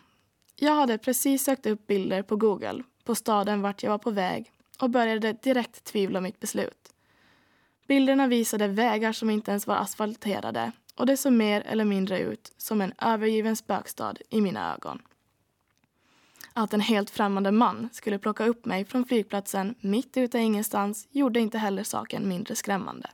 Jag 0.57 0.75
hade 0.75 0.99
precis 0.99 1.45
sökt 1.45 1.67
upp 1.67 1.87
bilder 1.87 2.23
på 2.23 2.37
Google 2.37 2.83
på 3.05 3.15
staden 3.15 3.63
vart 3.63 3.83
jag 3.83 3.91
var 3.91 3.99
på 3.99 4.11
väg 4.11 4.53
och 4.81 4.91
började 4.91 5.33
direkt 5.33 5.85
tvivla 5.85 6.21
mitt 6.21 6.41
beslut. 6.41 6.93
Bilderna 7.87 8.27
visade 8.27 8.69
vägar 8.69 9.13
som 9.13 9.31
inte 9.31 9.51
ens 9.51 9.67
var 9.67 9.77
asfalterade 9.77 10.73
och 11.01 11.07
det 11.07 11.17
såg 11.17 11.33
mer 11.33 11.61
eller 11.61 11.85
mindre 11.85 12.19
ut 12.19 12.53
som 12.57 12.81
en 12.81 12.93
övergiven 12.99 13.57
spökstad 13.57 14.15
i 14.31 14.41
mina 14.41 14.75
ögon. 14.75 15.03
Att 16.53 16.75
en 16.75 16.81
helt 16.81 17.11
främmande 17.11 17.51
man 17.51 17.89
skulle 17.93 18.19
plocka 18.19 18.45
upp 18.45 18.65
mig 18.65 18.85
från 18.85 19.05
flygplatsen 19.05 19.75
mitt 19.81 20.17
ute 20.17 20.39
i 20.39 20.43
ingenstans 20.43 21.09
gjorde 21.11 21.41
inte 21.41 21.59
heller 21.59 21.83
saken 21.85 22.29
mindre 22.29 22.55
skrämmande. 22.55 23.11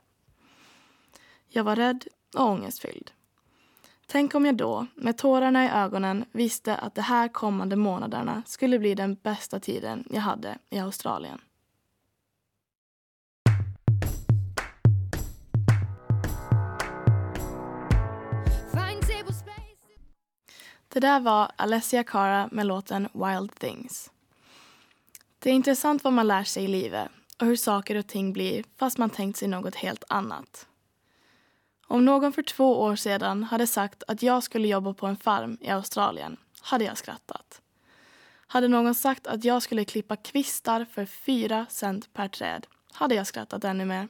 Jag 1.49 1.63
var 1.63 1.75
rädd 1.75 2.07
och 2.35 2.49
ångestfylld. 2.49 3.11
Tänk 4.07 4.35
om 4.35 4.45
jag 4.45 4.55
då, 4.55 4.87
med 4.95 5.17
tårarna 5.17 5.65
i 5.65 5.69
ögonen, 5.69 6.25
visste 6.31 6.75
att 6.75 6.95
de 6.95 7.01
här 7.01 7.27
kommande 7.27 7.75
månaderna 7.75 8.43
skulle 8.45 8.79
bli 8.79 8.95
den 8.95 9.15
bästa 9.15 9.59
tiden 9.59 10.07
jag 10.09 10.21
hade 10.21 10.57
i 10.69 10.79
Australien. 10.79 11.41
Det 20.89 20.99
där 20.99 21.19
var 21.19 21.51
Alessia 21.55 22.03
Cara 22.03 22.49
med 22.51 22.65
låten 22.65 23.09
Wild 23.13 23.55
Things. 23.59 24.11
Det 25.39 25.49
är 25.49 25.53
intressant 25.53 26.03
vad 26.03 26.13
man 26.13 26.27
lär 26.27 26.43
sig 26.43 26.63
i 26.63 26.67
livet 26.67 27.09
och 27.39 27.45
hur 27.45 27.55
saker 27.55 27.95
och 27.95 28.07
ting 28.07 28.33
blir 28.33 28.63
fast 28.77 28.97
man 28.97 29.09
tänkt 29.09 29.37
sig 29.37 29.47
något 29.47 29.75
helt 29.75 30.03
annat. 30.07 30.67
Om 31.87 32.05
någon 32.05 32.33
för 32.33 32.43
två 32.43 32.81
år 32.81 32.95
sedan 32.95 33.43
hade 33.43 33.67
sagt 33.67 34.03
att 34.07 34.23
jag 34.23 34.43
skulle 34.43 34.67
jobba 34.67 34.93
på 34.93 35.07
en 35.07 35.17
farm 35.17 35.57
i 35.61 35.69
Australien 35.69 36.37
hade 36.61 36.85
jag 36.85 36.97
skrattat. 36.97 37.61
Hade 38.47 38.67
någon 38.67 38.95
sagt 38.95 39.27
att 39.27 39.43
jag 39.43 39.61
skulle 39.61 39.85
klippa 39.85 40.15
kvistar 40.15 40.85
för 40.85 41.05
fyra 41.05 41.65
cent 41.69 42.13
per 42.13 42.27
träd 42.27 42.67
hade 42.91 43.15
jag 43.15 43.27
skrattat 43.27 43.63
ännu 43.63 43.85
mer. 43.85 44.07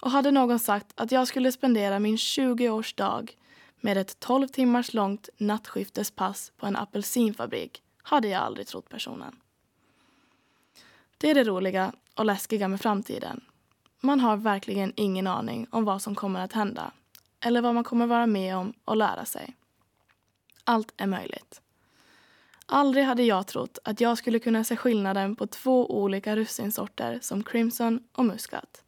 Och 0.00 0.10
hade 0.10 0.30
någon 0.30 0.58
sagt 0.58 0.92
att 0.94 1.12
jag 1.12 1.28
skulle 1.28 1.52
spendera 1.52 1.98
min 1.98 2.16
20-årsdag 2.16 3.30
med 3.80 3.96
ett 3.96 4.20
12 4.20 4.48
timmars 4.48 4.94
långt 4.94 5.28
nattskiftespass 5.36 6.52
på 6.56 6.66
en 6.66 6.76
apelsinfabrik 6.76 7.82
hade 8.02 8.28
jag 8.28 8.42
aldrig 8.42 8.66
trott 8.66 8.88
personen. 8.88 9.36
Det 11.18 11.30
är 11.30 11.34
det 11.34 11.44
roliga 11.44 11.92
och 12.14 12.24
läskiga 12.24 12.68
med 12.68 12.80
framtiden. 12.80 13.40
Man 14.00 14.20
har 14.20 14.36
verkligen 14.36 14.92
ingen 14.96 15.26
aning 15.26 15.66
om 15.70 15.84
vad 15.84 16.02
som 16.02 16.14
kommer 16.14 16.40
att 16.40 16.52
hända 16.52 16.92
eller 17.40 17.60
vad 17.60 17.74
man 17.74 17.84
kommer 17.84 18.06
vara 18.06 18.26
med 18.26 18.56
om 18.56 18.72
och 18.84 18.96
lära 18.96 19.24
sig. 19.24 19.56
Allt 20.64 20.92
är 20.96 21.06
möjligt. 21.06 21.60
Aldrig 22.66 23.04
hade 23.04 23.22
jag 23.22 23.46
trott 23.46 23.78
att 23.84 24.00
jag 24.00 24.18
skulle 24.18 24.38
kunna 24.38 24.64
se 24.64 24.76
skillnaden 24.76 25.36
på 25.36 25.46
två 25.46 26.02
olika 26.02 26.36
russinsorter 26.36 27.18
som 27.22 27.42
Crimson 27.42 28.02
och 28.12 28.24
Muscat. 28.24 28.82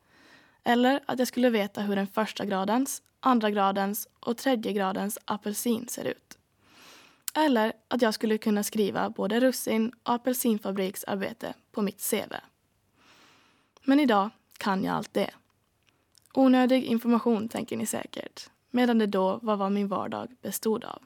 Eller 0.65 1.01
att 1.07 1.19
jag 1.19 1.29
skulle 1.29 1.51
veta 1.51 1.81
hur 1.81 1.97
den 1.97 2.07
första 2.07 2.45
gradens, 2.45 3.03
andra 3.21 3.51
gradens 3.51 4.09
och 4.21 4.37
tredje 4.37 4.73
gradens 4.73 5.19
apelsin 5.25 5.89
ser 5.89 6.05
ut. 6.05 6.39
Eller 7.35 7.73
att 7.89 8.03
jag 8.03 8.15
skulle 8.15 8.39
kunna 8.39 8.63
skriva 8.63 9.11
både 9.11 9.41
russin 9.41 9.93
och 10.03 10.15
apelsinfabriksarbete 10.15 11.55
på 11.73 11.83
mitt 11.83 12.11
CV. 12.11 12.35
Men 13.85 14.01
idag 14.01 14.31
kan 14.59 14.85
jag 14.85 14.97
allt 14.97 15.15
det. 15.15 15.31
Onödig 16.35 16.85
information, 16.85 17.49
tänker 17.49 17.77
ni 17.77 17.87
säkert, 17.87 18.51
medan 18.71 18.99
det 18.99 19.07
då 19.07 19.39
var 19.43 19.57
vad 19.57 19.73
min 19.73 19.89
vardag 19.89 20.37
bestod 20.43 20.85
av. 20.85 21.03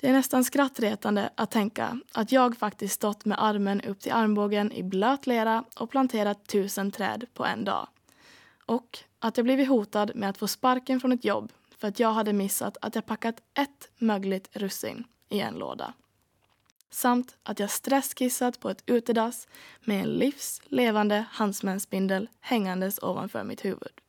Det 0.00 0.08
är 0.08 0.12
nästan 0.12 0.44
skrattretande 0.44 1.30
att 1.34 1.50
tänka 1.50 2.00
att 2.12 2.32
jag 2.32 2.56
faktiskt 2.56 2.94
stått 2.94 3.24
med 3.24 3.42
armen 3.42 3.80
upp 3.80 4.00
till 4.00 4.12
armbågen 4.12 4.72
i 4.72 4.82
blöt 4.82 5.26
lera 5.26 5.64
och 5.76 5.90
planterat 5.90 6.46
tusen 6.46 6.90
träd 6.90 7.26
på 7.34 7.44
en 7.44 7.64
dag. 7.64 7.88
Och 8.66 8.98
att 9.20 9.36
jag 9.36 9.44
blivit 9.44 9.68
hotad 9.68 10.12
med 10.14 10.30
att 10.30 10.38
få 10.38 10.48
sparken 10.48 11.00
från 11.00 11.12
ett 11.12 11.24
jobb 11.24 11.52
för 11.78 11.88
att 11.88 12.00
jag 12.00 12.12
hade 12.12 12.32
missat 12.32 12.76
att 12.80 12.94
jag 12.94 13.06
packat 13.06 13.42
ett 13.54 13.90
mögligt 13.98 14.48
russin 14.52 15.04
i 15.28 15.40
en 15.40 15.54
låda. 15.54 15.92
Samt 16.90 17.36
att 17.42 17.58
jag 17.58 17.70
stresskissat 17.70 18.60
på 18.60 18.70
ett 18.70 18.82
utedass 18.86 19.48
med 19.80 20.00
en 20.00 20.08
livs 20.08 20.60
levande 20.64 21.24
handsmänsspindel 21.30 22.28
hängandes 22.40 22.98
ovanför 23.02 23.44
mitt 23.44 23.64
huvud. 23.64 24.00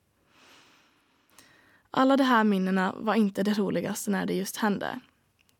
Alla 1.91 2.17
de 2.17 2.23
här 2.23 2.43
minnena 2.43 2.93
var 2.97 3.15
inte 3.15 3.43
det 3.43 3.53
roligaste 3.53 4.11
när 4.11 4.25
det 4.25 4.33
just 4.33 4.57
hände. 4.57 4.99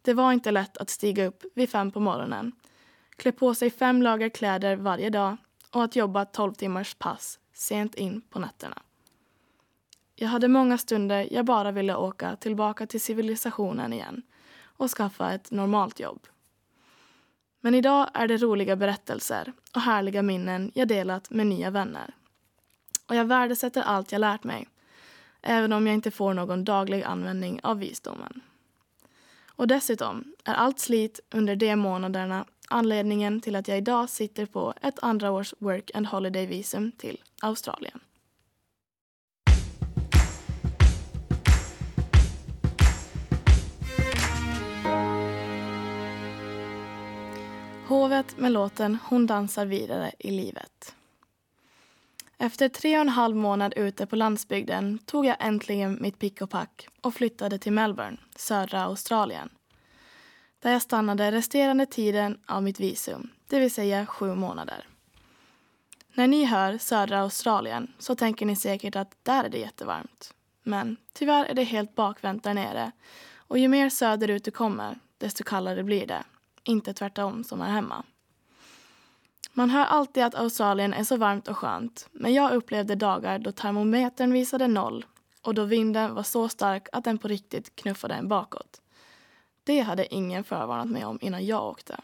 Det 0.01 0.13
var 0.13 0.34
inte 0.34 0.51
lätt 0.51 0.77
att 0.77 0.89
stiga 0.89 1.25
upp 1.25 1.43
vid 1.55 1.70
fem 1.70 1.91
på 1.91 2.00
morgonen, 2.00 2.51
klä 3.15 3.31
på 3.31 3.55
sig 3.55 3.70
fem 3.70 4.01
lager 4.01 4.29
kläder 4.29 4.75
varje 4.75 5.10
dag 5.10 5.38
och 5.72 5.84
att 5.84 5.96
jobba 5.96 6.25
12 6.25 6.53
timmars 6.53 6.96
pass 6.96 7.39
sent 7.53 7.96
in 7.96 8.22
på 8.22 8.39
nätterna. 8.39 8.81
Jag 10.22 10.30
hade 10.30 10.48
många 10.48 10.78
stunder 10.78 11.28
jag 11.32 11.46
bara 11.46 11.72
ville 11.72 11.96
åka 11.96 12.36
tillbaka 12.36 12.88
till 12.88 13.01
civilisationen 13.01 13.94
igen 13.94 14.22
och 14.63 14.90
skaffa 14.90 15.34
ett 15.34 15.51
normalt 15.51 16.00
jobb. 16.00 16.28
Men 17.62 17.75
idag 17.75 18.10
är 18.13 18.28
det 18.28 18.38
roliga 18.38 18.75
berättelser 18.75 19.54
och 19.75 19.82
härliga 19.82 20.22
minnen 20.22 20.72
jag 20.74 20.88
delat 20.88 21.30
med 21.30 21.48
nya 21.48 21.70
vänner. 21.70 22.13
Och 23.08 23.16
jag 23.16 23.25
värdesätter 23.25 23.82
allt 23.82 24.12
jag 24.12 24.20
lärt 24.20 24.44
mig, 24.44 24.68
även 25.42 25.74
om 25.74 25.88
jag 25.88 25.94
inte 25.94 26.12
får 26.12 26.34
någon 26.34 26.63
daglig 26.63 27.04
användning 27.04 27.60
av 27.63 27.80
visdomen. 27.80 28.42
Och 29.48 29.68
dessutom 29.68 30.34
är 30.46 30.54
allt 30.54 30.80
slit 30.80 31.20
under 31.32 31.56
de 31.56 31.75
månaderna 31.75 32.46
anledningen 32.70 33.42
till 33.42 33.56
att 33.56 33.68
jag 33.68 33.78
idag 33.78 34.10
sitter 34.10 34.46
på 34.46 34.74
ett 34.82 35.00
andra 35.01 35.32
års 35.32 35.54
work 35.60 35.92
and 35.94 36.08
holiday 36.08 36.46
visum 36.46 36.92
till 36.92 37.22
Australien. 37.42 38.00
Hovet 47.91 48.38
med 48.38 48.51
låten 48.51 48.98
Hon 49.03 49.27
dansar 49.27 49.65
vidare 49.65 50.12
i 50.19 50.31
livet. 50.31 50.95
Efter 52.38 52.69
tre 52.69 52.95
och 52.95 53.01
en 53.01 53.10
halv 53.10 53.36
månad 53.36 53.74
ute 53.75 54.05
på 54.05 54.15
landsbygden 54.15 55.00
tog 55.00 55.25
jag 55.25 55.36
äntligen 55.39 55.98
mitt 56.01 56.19
pick 56.19 56.41
och 56.41 56.50
pack 56.50 56.88
och 57.01 57.13
flyttade 57.13 57.57
till 57.57 57.71
Melbourne, 57.71 58.17
södra 58.36 58.81
Australien. 58.81 59.50
Där 60.60 60.71
jag 60.71 60.81
stannade 60.81 61.31
resterande 61.31 61.86
tiden 61.86 62.39
av 62.45 62.63
mitt 62.63 62.79
visum, 62.79 63.29
det 63.48 63.60
vill 63.60 63.74
säga 63.74 64.05
sju 64.05 64.36
månader. 64.36 64.88
När 66.13 66.27
ni 66.27 66.45
hör 66.45 66.77
södra 66.77 67.19
Australien 67.19 67.93
så 68.00 68.15
tänker 68.15 68.45
ni 68.45 68.55
säkert 68.55 68.95
att 68.95 69.15
där 69.24 69.43
är 69.43 69.50
det 69.50 69.60
jättevarmt. 69.60 70.33
Men 70.63 70.98
tyvärr 71.13 71.45
är 71.45 71.53
det 71.53 71.63
helt 71.63 71.95
bakvänt 71.95 72.43
där 72.43 72.53
nere 72.53 72.91
och 73.36 73.57
ju 73.57 73.67
mer 73.67 73.89
söderut 73.89 74.43
du 74.43 74.51
kommer 74.51 75.00
desto 75.17 75.43
kallare 75.43 75.83
blir 75.83 76.07
det. 76.07 76.24
Inte 76.63 76.94
tvärtom 76.94 77.44
som 77.44 77.62
här 77.62 77.70
hemma. 77.70 78.03
Man 79.53 79.70
hör 79.70 79.86
alltid 79.86 80.24
att 80.24 80.36
Australien 80.36 80.94
är 80.94 81.03
så 81.03 81.18
varmt 81.18 81.48
och 81.48 81.58
skönt 81.58 82.10
men 82.12 82.34
jag 82.34 82.51
upplevde 82.51 82.96
dagar 82.96 83.39
då 83.39 83.51
termometern 83.51 84.34
visade 84.34 84.68
noll 84.68 85.06
och 85.41 85.53
då 85.53 85.63
vinden 85.63 86.15
var 86.15 86.24
så 86.24 86.50
stark 86.50 86.88
att 86.91 87.03
den 87.03 87.18
på 87.18 87.27
riktigt 87.27 87.75
knuffade 87.75 88.13
en 88.13 88.27
bakåt. 88.27 88.82
Det 89.63 89.80
hade 89.80 90.13
ingen 90.15 90.44
förvarnat 90.44 90.89
mig 90.89 91.06
om 91.06 91.20
innan 91.22 91.46
jag 91.46 91.63
åkte. 91.65 92.00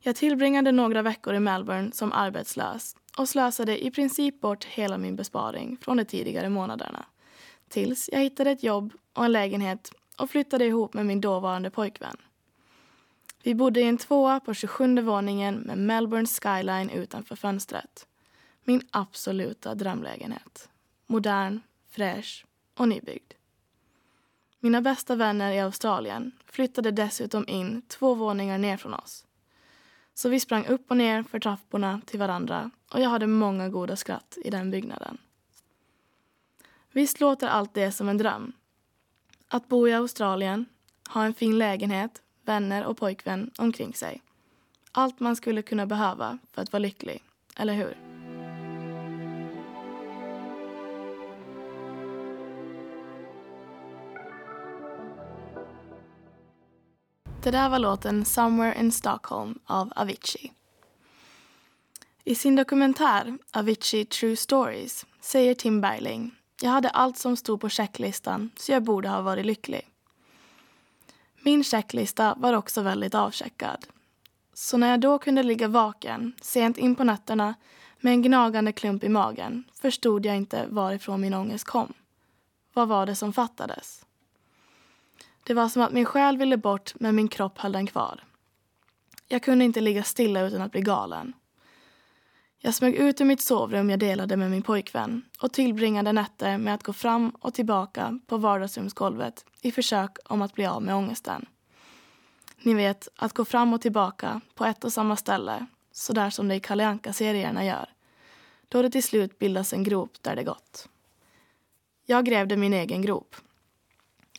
Jag 0.00 0.16
tillbringade 0.16 0.72
några 0.72 1.02
veckor 1.02 1.34
i 1.34 1.40
Melbourne 1.40 1.92
som 1.92 2.12
arbetslös 2.12 2.96
och 3.18 3.28
slösade 3.28 3.84
i 3.84 3.90
princip 3.90 4.40
bort 4.40 4.64
hela 4.64 4.98
min 4.98 5.16
besparing 5.16 5.76
från 5.80 5.96
de 5.96 6.04
tidigare 6.04 6.48
månaderna. 6.48 7.06
Tills 7.68 8.10
jag 8.12 8.20
hittade 8.20 8.50
ett 8.50 8.62
jobb 8.62 8.92
och 9.12 9.24
en 9.24 9.32
lägenhet 9.32 9.92
och 10.18 10.30
flyttade 10.30 10.64
ihop 10.64 10.94
med 10.94 11.06
min 11.06 11.20
dåvarande 11.20 11.70
pojkvän. 11.70 12.16
Vi 13.42 13.54
bodde 13.54 13.80
i 13.80 13.84
en 13.84 13.98
tvåa 13.98 14.40
på 14.40 14.54
27 14.54 15.00
våningen 15.00 15.54
med 15.54 15.78
Melbourne 15.78 16.26
skyline 16.26 16.90
utanför 16.90 17.36
fönstret. 17.36 18.06
Min 18.64 18.82
absoluta 18.90 19.74
drömlägenhet. 19.74 20.68
Modern, 21.06 21.60
fräsch 21.90 22.46
och 22.74 22.88
nybyggd. 22.88 23.32
Mina 24.60 24.80
bästa 24.80 25.16
vänner 25.16 25.52
i 25.52 25.60
Australien 25.60 26.32
flyttade 26.46 26.90
dessutom 26.90 27.48
in 27.48 27.82
två 27.82 28.14
våningar 28.14 28.58
ner 28.58 28.76
från 28.76 28.94
oss. 28.94 29.24
Så 30.14 30.28
vi 30.28 30.40
sprang 30.40 30.66
upp 30.66 30.90
och 30.90 30.96
ner 30.96 31.22
för 31.22 31.40
trapporna 31.40 32.00
till 32.06 32.18
varandra 32.18 32.70
och 32.92 33.00
jag 33.00 33.08
hade 33.08 33.26
många 33.26 33.68
goda 33.68 33.96
skratt 33.96 34.38
i 34.44 34.50
den 34.50 34.70
byggnaden. 34.70 35.18
Visst 36.92 37.20
låter 37.20 37.48
allt 37.48 37.74
det 37.74 37.92
som 37.92 38.08
en 38.08 38.18
dröm? 38.18 38.52
Att 39.48 39.68
bo 39.68 39.88
i 39.88 39.92
Australien, 39.92 40.66
ha 41.08 41.24
en 41.24 41.34
fin 41.34 41.58
lägenhet, 41.58 42.22
vänner 42.48 42.84
och 42.84 42.96
pojkvän 42.96 43.50
omkring 43.58 43.94
sig. 43.94 44.22
Allt 44.92 45.20
man 45.20 45.36
skulle 45.36 45.62
kunna 45.62 45.86
behöva 45.86 46.38
för 46.52 46.62
att 46.62 46.72
vara 46.72 46.78
lycklig, 46.78 47.22
eller 47.56 47.74
hur? 47.74 47.96
Det 57.42 57.50
där 57.50 57.68
var 57.68 57.78
låten 57.78 58.24
Somewhere 58.24 58.80
in 58.80 58.92
Stockholm 58.92 59.58
av 59.64 59.92
Avicii. 59.96 60.52
I 62.24 62.34
sin 62.34 62.56
dokumentär 62.56 63.38
Avicii 63.52 64.04
True 64.04 64.36
Stories 64.36 65.06
säger 65.20 65.54
Tim 65.54 65.80
Bergling 65.80 66.38
jag 66.62 66.70
hade 66.70 66.88
allt 66.88 67.18
som 67.18 67.36
stod 67.36 67.60
på 67.60 67.68
checklistan 67.68 68.50
så 68.56 68.72
jag 68.72 68.82
borde 68.82 69.08
ha 69.08 69.22
varit 69.22 69.46
lycklig. 69.46 69.88
Min 71.48 71.64
checklista 71.64 72.34
var 72.38 72.52
också 72.52 72.82
väldigt 72.82 73.14
avcheckad. 73.14 73.86
Så 74.54 74.76
när 74.76 74.90
jag 74.90 75.00
då 75.00 75.18
kunde 75.18 75.42
ligga 75.42 75.68
vaken 75.68 76.32
sent 76.42 76.78
in 76.78 76.94
på 76.94 77.04
nätterna 77.04 77.54
med 78.00 78.12
en 78.12 78.22
gnagande 78.22 78.72
klump 78.72 79.04
i 79.04 79.08
magen 79.08 79.64
förstod 79.80 80.26
jag 80.26 80.36
inte 80.36 80.66
varifrån 80.68 81.20
min 81.20 81.34
ångest 81.34 81.64
kom. 81.64 81.92
Vad 82.72 82.88
var 82.88 83.06
det 83.06 83.14
som 83.14 83.32
fattades? 83.32 84.06
Det 85.42 85.54
var 85.54 85.68
som 85.68 85.82
att 85.82 85.92
min 85.92 86.04
själ 86.04 86.38
ville 86.38 86.56
bort 86.56 86.94
men 87.00 87.16
min 87.16 87.28
kropp 87.28 87.58
höll 87.58 87.72
den 87.72 87.86
kvar. 87.86 88.24
Jag 89.28 89.42
kunde 89.42 89.64
inte 89.64 89.80
ligga 89.80 90.02
stilla 90.02 90.40
utan 90.40 90.62
att 90.62 90.72
bli 90.72 90.80
galen. 90.80 91.32
Jag 92.60 92.74
smög 92.74 92.94
ut 92.94 93.20
ur 93.20 93.24
mitt 93.24 93.40
sovrum 93.40 93.90
jag 93.90 93.98
delade 93.98 94.36
med 94.36 94.50
min 94.50 94.62
pojkvän 94.62 95.22
och 95.40 95.52
tillbringade 95.52 96.12
nätter 96.12 96.58
med 96.58 96.74
att 96.74 96.82
gå 96.82 96.92
fram 96.92 97.30
och 97.30 97.54
tillbaka 97.54 98.20
på 98.26 98.36
vardagsrumsgolvet 98.36 99.44
i 99.62 99.72
försök 99.72 100.18
om 100.24 100.42
att 100.42 100.54
bli 100.54 100.66
av 100.66 100.82
med 100.82 100.94
ångesten. 100.94 101.46
Ni 102.62 102.74
vet, 102.74 103.08
att 103.16 103.32
gå 103.32 103.44
fram 103.44 103.72
och 103.72 103.80
tillbaka 103.80 104.40
på 104.54 104.64
ett 104.64 104.84
och 104.84 104.92
samma 104.92 105.16
ställe, 105.16 105.66
så 105.92 106.12
där 106.12 106.30
som 106.30 106.48
det 106.48 106.54
i 106.54 106.60
Kalle 106.60 106.86
Anka-serierna 106.86 107.64
gör. 107.64 107.88
Då 108.68 108.82
det 108.82 108.90
till 108.90 109.02
slut 109.02 109.38
bildas 109.38 109.72
en 109.72 109.84
grop 109.84 110.22
där 110.22 110.36
det 110.36 110.44
gått. 110.44 110.88
Jag 112.06 112.24
grävde 112.24 112.56
min 112.56 112.74
egen 112.74 113.02
grop. 113.02 113.36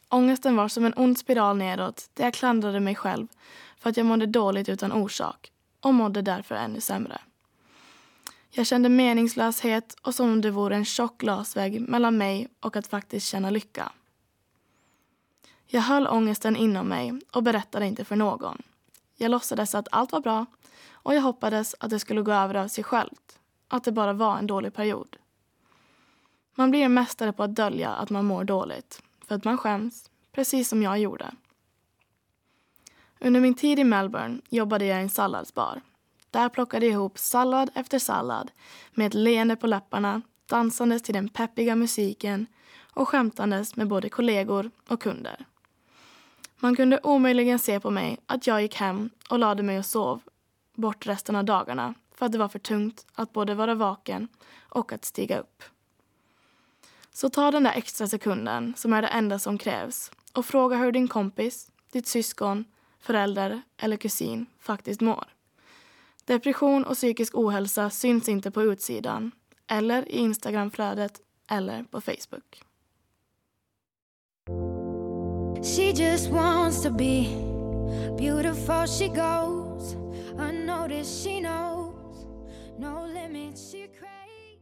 Ångesten 0.10 0.56
var 0.56 0.68
som 0.68 0.86
en 0.86 0.94
ond 0.96 1.18
spiral 1.18 1.58
nedåt 1.58 2.10
där 2.14 2.24
jag 2.24 2.34
klandrade 2.34 2.80
mig 2.80 2.96
själv 2.96 3.28
för 3.78 3.90
att 3.90 3.98
jag 3.98 4.06
mådde 4.06 4.26
dåligt 4.26 4.70
utan 4.70 4.92
orsak 4.92 5.52
och 5.80 5.94
mådde 5.94 6.22
därför 6.22 6.56
ännu 6.56 6.82
sämre. 6.82 7.22
Jag 8.52 8.68
kände 8.68 8.90
meningslöshet 8.90 9.96
och 10.02 10.16
som 10.16 10.32
om 10.32 10.42
det 10.42 10.52
vore 10.52 10.76
en 10.76 10.86
tjock 10.86 11.18
glasvägg 11.18 11.82
mellan 11.82 12.18
mig 12.18 12.48
och 12.60 12.76
att 12.76 12.88
faktiskt 12.88 13.28
känna 13.28 13.50
lycka. 13.50 13.92
Jag 15.66 15.82
höll 15.82 16.08
ångesten 16.08 16.56
inom 16.56 16.88
mig 16.88 17.22
och 17.34 17.44
berättade 17.44 17.86
inte 17.88 18.06
för 18.06 18.16
någon. 18.16 18.62
Jag 19.16 19.32
låtsades 19.32 19.76
att 19.76 19.88
allt 19.92 20.12
var 20.12 20.20
bra 20.20 20.46
och 20.92 21.16
jag 21.16 21.22
hoppades 21.22 21.76
att 21.80 21.90
det 21.90 22.00
skulle 22.00 22.22
gå 22.22 22.32
över 22.32 22.56
av 22.56 22.68
sig 22.68 22.84
självt. 22.84 23.40
Att 23.68 23.84
det 23.84 23.92
bara 23.92 24.14
var 24.14 24.38
en 24.38 24.48
dålig 24.48 24.74
period. 24.74 25.16
Man 26.56 26.72
blir 26.72 26.82
en 26.82 26.94
mästare 26.94 27.34
på 27.34 27.44
att 27.44 27.56
dölja 27.56 27.90
att 27.90 28.10
man 28.10 28.26
mår 28.26 28.44
dåligt. 28.44 29.04
För 29.28 29.36
att 29.36 29.44
man 29.44 29.58
skäms, 29.58 30.10
precis 30.32 30.70
som 30.70 30.84
jag 30.84 31.00
gjorde. 31.00 31.32
Under 33.20 33.40
min 33.40 33.56
tid 33.56 33.80
i 33.80 33.84
Melbourne 33.84 34.42
jobbade 34.50 34.86
jag 34.86 35.00
i 35.00 35.02
en 35.02 35.10
salladsbar. 35.10 35.82
Där 36.32 36.50
plockade 36.50 36.86
jag 36.86 36.94
ihop 36.94 37.18
sallad 37.18 37.70
efter 37.76 38.00
sallad 38.00 38.52
med 38.92 39.08
ett 39.08 39.14
leende 39.14 39.56
på 39.56 39.68
läpparna, 39.68 40.22
dansandes 40.46 41.02
till 41.02 41.14
den 41.14 41.30
peppiga 41.30 41.76
musiken 41.76 42.48
och 42.94 43.10
skämtandes 43.10 43.76
med 43.76 43.88
både 43.88 44.10
kollegor 44.10 44.72
och 44.88 45.02
kunder. 45.02 45.46
Man 46.60 46.76
kunde 46.76 47.00
omöjligen 47.04 47.60
se 47.60 47.80
på 47.80 47.90
mig 47.90 48.18
att 48.26 48.48
jag 48.48 48.62
gick 48.62 48.76
hem 48.76 49.10
och 49.30 49.40
lade 49.40 49.64
mig 49.64 49.80
och 49.80 49.86
sov 49.86 50.22
bort 50.76 51.08
resten 51.08 51.36
av 51.36 51.46
dagarna 51.46 51.94
för 52.16 52.26
att 52.26 52.32
det 52.32 52.38
var 52.38 52.48
för 52.48 52.60
tungt 52.60 53.06
att 53.16 53.34
både 53.34 53.56
vara 53.56 53.76
vaken 53.76 54.28
och 54.60 54.94
att 54.94 55.06
stiga 55.06 55.40
upp. 55.40 55.64
Så 57.12 57.30
ta 57.30 57.52
den 57.52 57.64
där 57.64 57.74
extra 57.76 58.08
sekunden 58.08 58.74
som 58.78 58.94
är 58.94 59.02
det 59.02 59.08
enda 59.08 59.40
som 59.40 59.58
krävs 59.58 60.12
och 60.34 60.46
fråga 60.46 60.78
hur 60.78 60.92
din 60.92 61.08
kompis, 61.08 61.72
ditt 61.92 62.08
syskon, 62.08 62.66
förälder 63.00 63.62
eller 63.78 63.98
kusin 63.98 64.46
faktiskt 64.60 65.02
mår. 65.02 65.26
Depression 66.30 66.84
och 66.84 66.94
psykisk 66.94 67.36
ohälsa 67.36 67.90
syns 67.90 68.30
inte 68.30 68.52
på 68.52 68.62
utsidan 68.64 69.32
eller 69.68 70.12
i 70.12 70.18
Instagramflödet 70.18 71.22
eller 71.48 71.84
på 71.84 72.02
Facebook. 72.02 72.64
She 75.64 75.92
just 75.92 76.30
wants 76.30 76.84
to 76.84 76.90
be 76.90 77.26
beautiful 78.18 78.88
she 78.88 79.08
goes 79.08 79.94
unnoticed 80.38 81.24
she 81.24 81.40
knows 81.40 82.26
no 82.80 83.06
limits 83.06 83.72
she 83.72 83.88
craves 83.88 84.60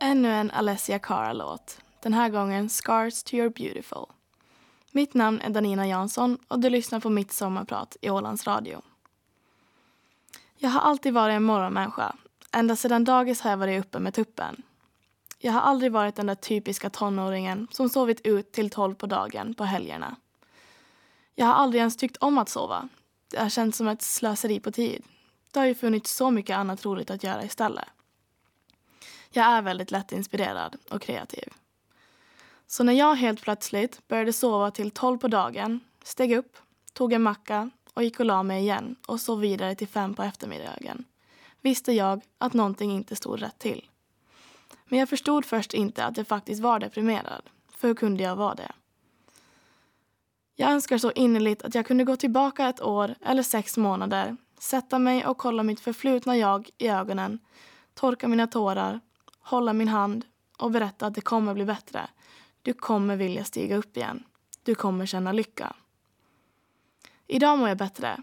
Ännu 0.00 0.28
en 0.28 0.50
Alessia 0.50 0.98
Cara-låt. 0.98 1.80
Den 2.02 2.14
här 2.14 2.28
gången 2.28 2.68
Scars 2.68 3.22
to 3.22 3.34
your 3.34 3.50
beautiful. 3.50 4.06
Mitt 4.92 5.14
namn 5.14 5.40
är 5.40 5.50
Danina 5.50 5.86
Jansson 5.86 6.38
och 6.48 6.60
du 6.60 6.70
lyssnar 6.70 7.00
på 7.00 7.10
mitt 7.10 7.32
sommarprat 7.32 7.96
i 8.00 8.10
Ålands 8.10 8.46
Radio. 8.46 8.82
Jag 10.58 10.70
har 10.70 10.80
alltid 10.80 11.14
varit 11.14 11.34
en 11.34 11.42
morgonmänniska. 11.42 12.16
Ända 12.52 12.76
sedan 12.76 13.04
dagis 13.04 13.40
har 13.40 13.50
jag 13.50 13.56
varit 13.56 13.84
uppe 13.84 13.98
med 13.98 14.14
tuppen. 14.14 14.62
Jag 15.38 15.52
har 15.52 15.60
aldrig 15.60 15.92
varit 15.92 16.16
den 16.16 16.26
där 16.26 16.34
typiska 16.34 16.90
tonåringen 16.90 17.68
som 17.70 17.88
sovit 17.88 18.26
ut 18.26 18.52
till 18.52 18.70
tolv 18.70 18.94
på 18.94 19.06
dagen 19.06 19.54
på 19.54 19.64
helgerna. 19.64 20.16
Jag 21.34 21.46
har 21.46 21.54
aldrig 21.54 21.78
ens 21.78 21.96
tyckt 21.96 22.16
om 22.16 22.38
att 22.38 22.48
sova. 22.48 22.88
Det 23.30 23.38
har 23.38 23.48
känts 23.48 23.78
som 23.78 23.88
ett 23.88 24.02
slöseri 24.02 24.60
på 24.60 24.72
tid. 24.72 25.04
Det 25.52 25.58
har 25.58 25.66
ju 25.66 25.74
funnits 25.74 26.16
så 26.16 26.30
mycket 26.30 26.56
annat 26.56 26.84
roligt 26.84 27.10
att 27.10 27.24
göra 27.24 27.44
istället. 27.44 27.88
Jag 29.30 29.46
är 29.46 29.62
väldigt 29.62 29.90
lätt 29.90 30.12
inspirerad 30.12 30.76
och 30.90 31.02
kreativ. 31.02 31.48
Så 32.66 32.84
när 32.84 32.92
jag 32.92 33.14
helt 33.14 33.42
plötsligt 33.42 34.08
började 34.08 34.32
sova 34.32 34.70
till 34.70 34.90
tolv 34.90 35.18
på 35.18 35.28
dagen, 35.28 35.80
steg 36.02 36.32
upp, 36.32 36.56
tog 36.92 37.12
en 37.12 37.22
macka 37.22 37.70
och 37.96 38.04
gick 38.04 38.20
och 38.20 38.26
la 38.26 38.42
mig 38.42 38.62
igen 38.62 38.96
och 39.06 39.20
sov 39.20 39.40
vidare 39.40 39.74
till 39.74 39.88
fem 39.88 40.14
på 40.14 40.22
eftermiddagen 40.22 41.04
visste 41.66 41.92
jag 41.92 42.20
att 42.38 42.52
någonting 42.52 42.92
inte 42.92 43.16
stod 43.16 43.42
rätt 43.42 43.58
till. 43.58 43.88
Men 44.84 44.98
jag 44.98 45.08
förstod 45.08 45.44
först 45.44 45.74
inte 45.74 46.04
att 46.04 46.16
jag 46.16 46.26
faktiskt 46.26 46.62
var 46.62 46.78
deprimerad. 46.78 47.42
För 47.70 47.88
hur 47.88 47.94
kunde 47.94 48.22
jag 48.22 48.36
vara 48.36 48.54
det? 48.54 48.72
Jag 50.54 50.70
önskar 50.70 50.98
så 50.98 51.12
innerligt 51.12 51.62
att 51.62 51.74
jag 51.74 51.86
kunde 51.86 52.04
gå 52.04 52.16
tillbaka 52.16 52.68
ett 52.68 52.82
år 52.82 53.14
eller 53.22 53.42
sex 53.42 53.76
månader, 53.76 54.36
sätta 54.58 54.98
mig 54.98 55.26
och 55.26 55.38
kolla 55.38 55.62
mitt 55.62 55.80
förflutna 55.80 56.36
jag 56.36 56.70
i 56.78 56.88
ögonen, 56.88 57.38
torka 57.94 58.28
mina 58.28 58.46
tårar, 58.46 59.00
hålla 59.40 59.72
min 59.72 59.88
hand 59.88 60.24
och 60.58 60.70
berätta 60.70 61.06
att 61.06 61.14
det 61.14 61.20
kommer 61.20 61.54
bli 61.54 61.64
bättre. 61.64 62.08
Du 62.62 62.72
kommer 62.72 63.16
vilja 63.16 63.44
stiga 63.44 63.76
upp 63.76 63.96
igen. 63.96 64.22
Du 64.62 64.74
kommer 64.74 65.06
känna 65.06 65.32
lycka. 65.32 65.76
Idag 67.26 67.58
mår 67.58 67.68
jag 67.68 67.78
bättre. 67.78 68.22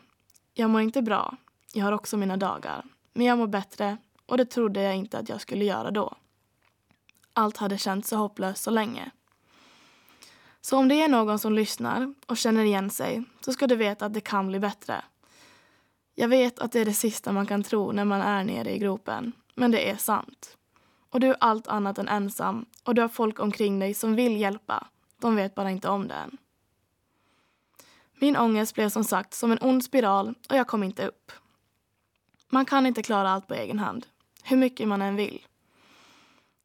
Jag 0.53 0.69
mår 0.69 0.81
inte 0.81 1.01
bra. 1.01 1.37
Jag 1.73 1.85
har 1.85 1.91
också 1.91 2.17
mina 2.17 2.37
dagar. 2.37 2.85
Men 3.13 3.25
jag 3.25 3.37
mår 3.37 3.47
bättre 3.47 3.97
och 4.25 4.37
det 4.37 4.45
trodde 4.45 4.81
jag 4.81 4.95
inte 4.95 5.17
att 5.17 5.29
jag 5.29 5.41
skulle 5.41 5.65
göra 5.65 5.91
då. 5.91 6.13
Allt 7.33 7.57
hade 7.57 7.77
känts 7.77 8.09
så 8.09 8.15
hopplöst 8.15 8.63
så 8.63 8.71
länge. 8.71 9.11
Så 10.61 10.77
om 10.77 10.87
det 10.87 11.01
är 11.01 11.07
någon 11.07 11.39
som 11.39 11.53
lyssnar 11.53 12.13
och 12.25 12.37
känner 12.37 12.63
igen 12.63 12.89
sig 12.89 13.23
så 13.41 13.53
ska 13.53 13.67
du 13.67 13.75
veta 13.75 14.05
att 14.05 14.13
det 14.13 14.21
kan 14.21 14.47
bli 14.47 14.59
bättre. 14.59 15.03
Jag 16.15 16.27
vet 16.27 16.59
att 16.59 16.71
det 16.71 16.79
är 16.79 16.85
det 16.85 16.93
sista 16.93 17.31
man 17.31 17.45
kan 17.45 17.63
tro 17.63 17.91
när 17.91 18.05
man 18.05 18.21
är 18.21 18.43
nere 18.43 18.75
i 18.75 18.79
gropen, 18.79 19.31
men 19.55 19.71
det 19.71 19.89
är 19.89 19.95
sant. 19.95 20.57
Och 21.09 21.19
du 21.19 21.27
är 21.27 21.35
allt 21.39 21.67
annat 21.67 21.97
än 21.97 22.07
ensam 22.07 22.65
och 22.83 22.95
du 22.95 23.01
har 23.01 23.09
folk 23.09 23.39
omkring 23.39 23.79
dig 23.79 23.93
som 23.93 24.15
vill 24.15 24.41
hjälpa. 24.41 24.87
De 25.21 25.35
vet 25.35 25.55
bara 25.55 25.71
inte 25.71 25.89
om 25.89 26.07
det 26.07 26.13
än. 26.13 26.37
Min 28.23 28.37
ångest 28.37 28.75
blev 28.75 28.89
som 28.89 29.03
sagt 29.03 29.33
som 29.33 29.51
en 29.51 29.57
ond 29.61 29.83
spiral 29.83 30.33
och 30.49 30.55
jag 30.55 30.67
kom 30.67 30.83
inte 30.83 31.07
upp. 31.07 31.31
Man 32.49 32.65
kan 32.65 32.85
inte 32.85 33.03
klara 33.03 33.29
allt 33.29 33.47
på 33.47 33.53
egen 33.53 33.79
hand, 33.79 34.05
hur 34.43 34.57
mycket 34.57 34.87
man 34.87 35.01
än 35.01 35.15
vill. 35.15 35.45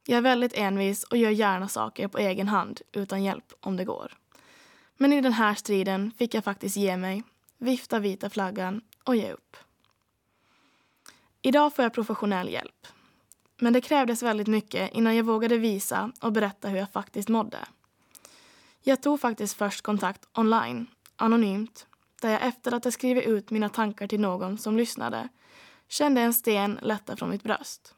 Jag 0.05 0.17
är 0.17 0.21
väldigt 0.21 0.53
envis 0.57 1.03
och 1.03 1.17
gör 1.17 1.29
gärna 1.29 1.67
saker 1.67 2.07
på 2.07 2.17
egen 2.17 2.47
hand 2.47 2.81
utan 2.91 3.23
hjälp 3.23 3.53
om 3.59 3.77
det 3.77 3.85
går. 3.85 4.17
Men 4.97 5.13
i 5.13 5.21
den 5.21 5.33
här 5.33 5.53
striden 5.53 6.11
fick 6.17 6.33
jag 6.33 6.43
faktiskt 6.43 6.77
ge 6.77 6.97
mig, 6.97 7.23
vifta 7.57 7.99
vita 7.99 8.29
flaggan 8.29 8.81
och 9.03 9.15
ge 9.15 9.31
upp. 9.31 9.57
Idag 11.41 11.75
får 11.75 11.83
jag 11.83 11.93
professionell 11.93 12.49
hjälp. 12.49 12.87
Men 13.57 13.73
det 13.73 13.81
krävdes 13.81 14.23
väldigt 14.23 14.47
mycket 14.47 14.93
innan 14.93 15.15
jag 15.15 15.23
vågade 15.23 15.57
visa 15.57 16.11
och 16.21 16.31
berätta 16.31 16.67
hur 16.67 16.77
jag 16.77 16.91
faktiskt 16.91 17.29
mådde. 17.29 17.59
Jag 18.81 19.03
tog 19.03 19.19
faktiskt 19.19 19.57
först 19.57 19.81
kontakt 19.81 20.27
online, 20.33 20.87
anonymt, 21.19 21.87
där 22.21 22.31
jag 22.31 22.47
efter 22.47 22.73
att 22.73 22.83
ha 22.83 22.91
skrivit 22.91 23.27
ut 23.27 23.51
mina 23.51 23.69
tankar 23.69 24.07
till 24.07 24.19
någon 24.19 24.57
som 24.57 24.77
lyssnade 24.77 25.29
kände 25.87 26.21
en 26.21 26.33
sten 26.33 26.79
lätta 26.81 27.15
från 27.15 27.29
mitt 27.29 27.43
bröst. 27.43 27.95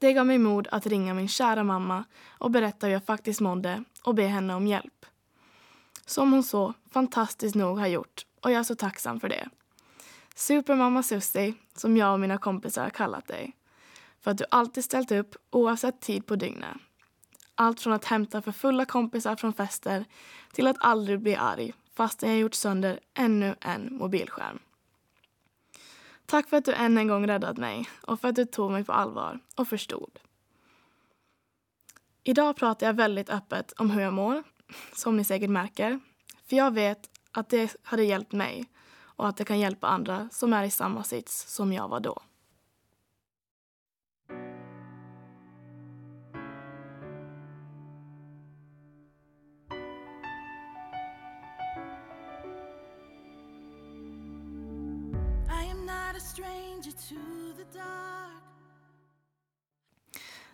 Det 0.00 0.12
gav 0.12 0.26
mig 0.26 0.38
mod 0.38 0.68
att 0.72 0.86
ringa 0.86 1.14
min 1.14 1.28
kära 1.28 1.64
mamma 1.64 2.04
och 2.28 2.50
berätta 2.50 2.86
hur 2.86 2.94
jag 2.94 3.04
faktiskt 3.04 3.40
mådde 3.40 3.84
och 4.02 4.14
be 4.14 4.26
henne 4.26 4.54
om 4.54 4.66
hjälp. 4.66 5.06
Som 6.06 6.32
hon 6.32 6.42
så 6.42 6.74
fantastiskt 6.90 7.54
nog 7.54 7.78
har 7.78 7.86
gjort 7.86 8.26
och 8.40 8.50
jag 8.50 8.58
är 8.58 8.62
så 8.62 8.74
tacksam 8.74 9.20
för 9.20 9.28
det. 9.28 9.48
Supermamma 10.34 11.02
Susie, 11.02 11.54
som 11.76 11.96
jag 11.96 12.12
och 12.12 12.20
mina 12.20 12.38
kompisar 12.38 12.82
har 12.82 12.90
kallat 12.90 13.28
dig. 13.28 13.56
För 14.20 14.30
att 14.30 14.38
du 14.38 14.44
alltid 14.50 14.84
ställt 14.84 15.12
upp 15.12 15.36
oavsett 15.50 16.00
tid 16.00 16.26
på 16.26 16.36
dygnet. 16.36 16.76
Allt 17.54 17.80
från 17.80 17.92
att 17.92 18.04
hämta 18.04 18.42
för 18.42 18.52
fulla 18.52 18.84
kompisar 18.84 19.36
från 19.36 19.52
fester 19.52 20.04
till 20.52 20.66
att 20.66 20.76
aldrig 20.80 21.20
bli 21.20 21.36
arg 21.36 21.72
fastän 21.96 22.30
jag 22.30 22.38
gjort 22.38 22.54
sönder 22.54 23.00
ännu 23.14 23.54
en 23.60 23.96
mobilskärm. 23.96 24.58
Tack 26.26 26.48
för 26.48 26.56
att 26.56 26.64
du 26.64 26.72
än 26.72 26.98
en 26.98 27.08
gång 27.08 27.26
räddat 27.26 27.56
mig 27.56 27.88
och 28.02 28.20
för 28.20 28.28
att 28.28 28.36
du 28.36 28.44
tog 28.44 28.70
mig 28.70 28.84
på 28.84 28.92
allvar 28.92 29.40
och 29.56 29.68
förstod. 29.68 30.18
Idag 32.22 32.56
pratar 32.56 32.86
jag 32.86 32.94
väldigt 32.94 33.30
öppet 33.30 33.72
om 33.72 33.90
hur 33.90 34.02
jag 34.02 34.12
mår, 34.12 34.42
som 34.92 35.16
ni 35.16 35.24
säkert 35.24 35.50
märker. 35.50 36.00
För 36.46 36.56
jag 36.56 36.74
vet 36.74 37.10
att 37.32 37.48
det 37.48 37.76
hade 37.82 38.04
hjälpt 38.04 38.32
mig 38.32 38.64
och 38.98 39.28
att 39.28 39.36
det 39.36 39.44
kan 39.44 39.58
hjälpa 39.58 39.86
andra 39.86 40.28
som 40.32 40.52
är 40.52 40.64
i 40.64 40.70
samma 40.70 41.04
sits 41.04 41.54
som 41.54 41.72
jag 41.72 41.88
var 41.88 42.00
då. 42.00 42.22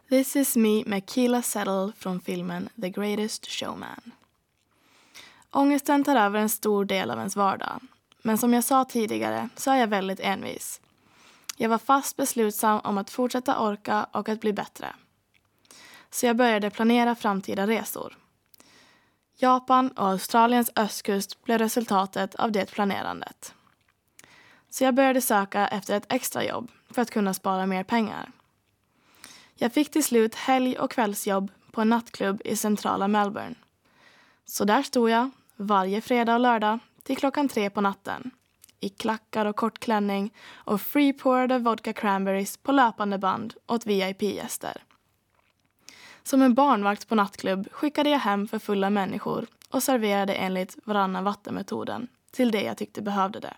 This 0.08 0.37
is 0.37 0.56
me 0.56 0.85
med 0.87 1.11
Keela 1.11 1.42
Settle 1.42 1.92
från 1.96 2.20
filmen 2.20 2.68
The 2.80 2.90
Greatest 2.90 3.46
Showman. 3.46 4.12
Ångesten 5.50 6.04
tar 6.04 6.16
över 6.16 6.38
en 6.38 6.48
stor 6.48 6.85
del 6.85 7.11
av 7.11 7.18
ens 7.18 7.37
vardag. 7.37 7.80
Men 8.22 8.38
som 8.38 8.52
jag 8.52 8.64
sa 8.64 8.85
tidigare 8.85 9.48
så 9.56 9.70
är 9.70 9.76
jag 9.76 9.87
väldigt 9.87 10.20
envis. 10.20 10.80
Jag 11.56 11.68
var 11.68 11.78
fast 11.78 12.16
beslutsam 12.16 12.80
om 12.80 12.98
att 12.98 13.11
fortsätta 13.11 13.61
orka 13.61 14.06
och 14.12 14.28
att 14.28 14.40
bli 14.40 14.52
bättre. 14.52 14.94
Så 16.11 16.26
jag 16.26 16.37
började 16.37 16.70
planera 16.70 17.14
framtida 17.14 17.66
resor. 17.66 18.18
Japan 19.37 19.88
och 19.88 20.08
Australiens 20.08 20.70
östkust 20.76 21.44
blev 21.44 21.58
resultatet 21.58 22.35
av 22.35 22.52
det 22.52 22.70
planerandet. 22.70 23.54
Så 24.72 24.85
jag 24.85 24.94
började 24.94 25.20
söka 25.20 25.68
efter 25.68 25.96
ett 25.96 26.12
extrajobb 26.12 26.70
för 26.90 27.02
att 27.02 27.11
kunna 27.11 27.35
spara 27.35 27.66
mer 27.66 27.85
pengar. 27.85 28.32
Jag 29.54 29.72
fick 29.72 29.90
till 29.90 30.04
slut 30.04 30.35
helg 30.35 30.78
och 30.78 30.90
kvällsjobb 30.90 31.50
på 31.72 31.80
en 31.80 31.88
nattklubb 31.88 32.42
i 32.44 32.56
centrala 32.56 33.08
Melbourne. 33.08 33.54
Så 34.44 34.64
där 34.64 34.82
stod 34.82 35.11
jag 35.11 35.30
varje 35.56 36.00
fredag 36.00 36.35
och 36.35 36.40
lördag 36.40 36.78
till 37.02 37.16
klockan 37.16 37.48
tre 37.48 37.70
på 37.70 37.80
natten 37.80 38.30
i 38.80 38.88
klackar 38.88 39.46
och 39.46 39.56
kort 39.56 39.78
klänning 39.78 40.35
och 40.52 40.80
freeporade 40.80 41.58
vodka 41.58 41.92
cranberries 41.92 42.56
på 42.56 42.72
löpande 42.72 43.18
band 43.18 43.54
åt 43.66 43.87
VIP-gäster. 43.87 44.82
Som 46.22 46.42
en 46.42 46.54
barnvakt 46.54 47.08
på 47.08 47.14
nattklubb 47.14 47.68
skickade 47.72 48.11
jag 48.11 48.18
hem 48.18 48.48
för 48.48 48.58
fulla 48.58 48.90
människor 48.90 49.46
och 49.70 49.82
serverade 49.82 50.35
enligt 50.35 50.78
varannan 50.85 51.24
vattenmetoden 51.24 52.08
till 52.30 52.50
det 52.50 52.62
jag 52.62 52.76
tyckte 52.76 53.02
behövde 53.02 53.40
det. 53.40 53.54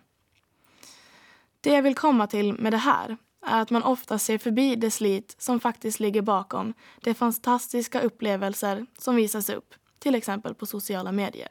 Det 1.64 1.70
jag 1.70 1.82
vill 1.82 1.94
komma 1.94 2.26
till 2.26 2.52
med 2.52 2.72
det 2.72 2.78
här 2.78 3.16
är 3.46 3.62
att 3.62 3.70
man 3.70 3.82
ofta 3.82 4.18
ser 4.18 4.38
förbi 4.38 4.76
det 4.76 4.90
slit 4.90 5.36
som 5.38 5.60
faktiskt 5.60 6.00
ligger 6.00 6.22
bakom 6.22 6.74
de 7.00 7.14
fantastiska 7.14 8.00
upplevelser 8.00 8.86
som 8.98 9.16
visas 9.16 9.50
upp, 9.50 9.74
till 9.98 10.14
exempel 10.14 10.54
på 10.54 10.66
sociala 10.66 11.12
medier. 11.12 11.48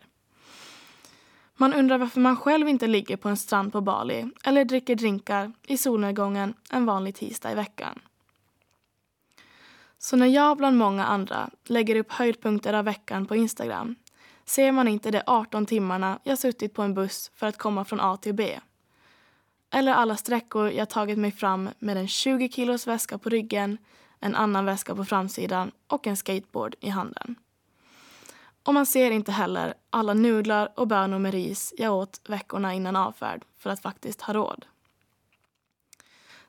Man 1.57 1.73
undrar 1.73 1.97
varför 1.97 2.19
man 2.19 2.37
själv 2.37 2.67
inte 2.69 2.87
ligger 2.87 3.17
på 3.17 3.29
en 3.29 3.37
strand 3.37 3.71
på 3.71 3.81
Bali 3.81 4.29
eller 4.43 4.65
dricker 4.65 4.95
drinkar 4.95 5.53
i 5.67 5.77
solnedgången 5.77 6.53
en 6.69 6.85
vanlig 6.85 7.15
tisdag 7.15 7.51
i 7.51 7.55
veckan. 7.55 7.99
Så 9.97 10.15
när 10.15 10.27
jag 10.27 10.57
bland 10.57 10.77
många 10.77 11.05
andra 11.05 11.49
lägger 11.65 11.95
upp 11.95 12.11
höjdpunkter 12.11 12.73
av 12.73 12.85
veckan 12.85 13.25
på 13.25 13.35
Instagram 13.35 13.95
ser 14.45 14.71
man 14.71 14.87
inte 14.87 15.11
de 15.11 15.21
18 15.25 15.65
timmarna 15.65 16.19
jag 16.23 16.39
suttit 16.39 16.73
på 16.73 16.81
en 16.81 16.93
buss 16.93 17.31
för 17.35 17.47
att 17.47 17.57
komma 17.57 17.85
från 17.85 17.99
A 17.99 18.17
till 18.17 18.33
B 18.33 18.59
eller 19.73 19.93
alla 19.93 20.17
sträckor 20.17 20.71
jag 20.71 20.89
tagit 20.89 21.17
mig 21.17 21.31
fram 21.31 21.69
med 21.79 21.97
en 21.97 22.07
20 22.07 22.49
kilos 22.49 22.87
väska 22.87 23.17
på 23.17 23.29
ryggen, 23.29 23.77
en 24.19 24.35
annan 24.35 24.65
väska 24.65 24.95
på 24.95 25.05
framsidan 25.05 25.71
och 25.87 26.07
en 26.07 26.17
skateboard 26.17 26.75
i 26.79 26.89
handen. 26.89 27.35
Och 28.63 28.73
man 28.73 28.85
ser 28.85 29.11
inte 29.11 29.31
heller 29.31 29.73
alla 29.89 30.13
nudlar 30.13 30.73
och 30.75 30.87
bönor 30.87 31.19
med 31.19 31.31
ris 31.31 31.73
jag 31.77 31.93
åt 31.93 32.21
veckorna 32.29 32.73
innan 32.73 32.95
avfärd 32.95 33.45
för 33.57 33.69
att 33.69 33.81
faktiskt 33.81 34.21
ha 34.21 34.33
råd. 34.33 34.65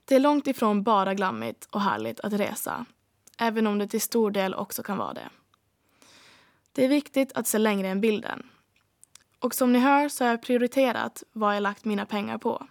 Det 0.04 0.14
är 0.14 0.20
långt 0.20 0.46
ifrån 0.46 0.82
bara 0.82 1.14
glammigt 1.14 1.68
och 1.70 1.80
härligt 1.80 2.20
att 2.20 2.32
resa, 2.32 2.84
även 3.38 3.66
om 3.66 3.78
det 3.78 3.86
till 3.86 4.00
stor 4.00 4.30
del 4.30 4.54
också 4.54 4.82
kan 4.82 4.98
vara 4.98 5.14
det. 5.14 5.28
Det 6.72 6.84
är 6.84 6.88
viktigt 6.88 7.32
att 7.32 7.46
se 7.46 7.58
längre 7.58 7.88
än 7.88 8.00
bilden. 8.00 8.50
Och 9.38 9.54
som 9.54 9.72
ni 9.72 9.78
hör 9.78 10.08
så 10.08 10.24
har 10.24 10.30
jag 10.30 10.42
prioriterat 10.42 11.22
vad 11.32 11.56
jag 11.56 11.62
lagt 11.62 11.84
mina 11.84 12.06
pengar 12.06 12.38
på. 12.38 12.66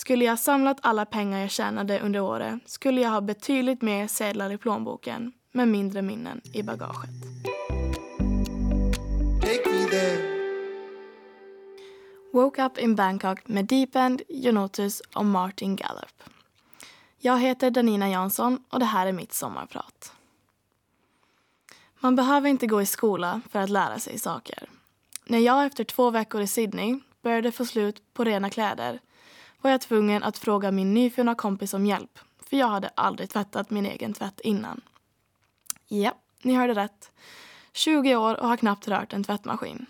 Skulle 0.00 0.24
jag 0.24 0.38
samlat 0.38 0.78
alla 0.82 1.04
pengar 1.04 1.40
jag 1.40 1.50
tjänade 1.50 2.00
under 2.00 2.20
året 2.20 2.70
skulle 2.70 3.00
jag 3.00 3.10
ha 3.10 3.20
betydligt 3.20 3.82
mer 3.82 4.06
sedlar 4.06 4.52
i 4.52 4.58
plånboken 4.58 5.32
med 5.52 5.68
mindre 5.68 6.02
minnen 6.02 6.40
i 6.54 6.62
bagaget. 6.62 7.10
Woke 12.32 12.64
Up 12.64 12.78
in 12.78 12.94
Bangkok 12.94 13.48
med 13.48 13.64
Deep 13.64 13.96
End, 13.96 14.22
Jonotus 14.28 15.00
och 15.14 15.26
Martin 15.26 15.76
Gallup. 15.76 16.22
Jag 17.18 17.38
heter 17.38 17.70
Danina 17.70 18.10
Jansson 18.10 18.64
och 18.70 18.78
det 18.78 18.84
här 18.84 19.06
är 19.06 19.12
mitt 19.12 19.32
sommarprat. 19.32 20.12
Man 22.00 22.16
behöver 22.16 22.48
inte 22.48 22.66
gå 22.66 22.82
i 22.82 22.86
skola 22.86 23.40
för 23.50 23.58
att 23.58 23.70
lära 23.70 23.98
sig 23.98 24.18
saker. 24.18 24.68
När 25.24 25.38
jag 25.38 25.66
efter 25.66 25.84
två 25.84 26.10
veckor 26.10 26.40
i 26.40 26.46
Sydney 26.46 26.98
började 27.22 27.52
få 27.52 27.64
slut 27.64 28.02
på 28.14 28.24
rena 28.24 28.50
kläder 28.50 29.00
var 29.60 29.70
jag 29.70 29.80
tvungen 29.80 30.22
att 30.22 30.38
fråga 30.38 30.70
min 30.70 30.94
nyfunna 30.94 31.34
kompis 31.34 31.74
om 31.74 31.86
hjälp 31.86 32.18
för 32.50 32.56
jag 32.56 32.68
hade 32.68 32.90
aldrig 32.94 33.30
tvättat 33.30 33.70
min 33.70 33.86
egen 33.86 34.12
tvätt 34.12 34.40
innan. 34.40 34.80
Ja, 35.88 36.14
ni 36.42 36.54
hörde 36.54 36.74
rätt. 36.74 37.12
20 37.72 38.16
år 38.16 38.40
och 38.40 38.48
har 38.48 38.56
knappt 38.56 38.88
rört 38.88 39.12
en 39.12 39.24
tvättmaskin. 39.24 39.86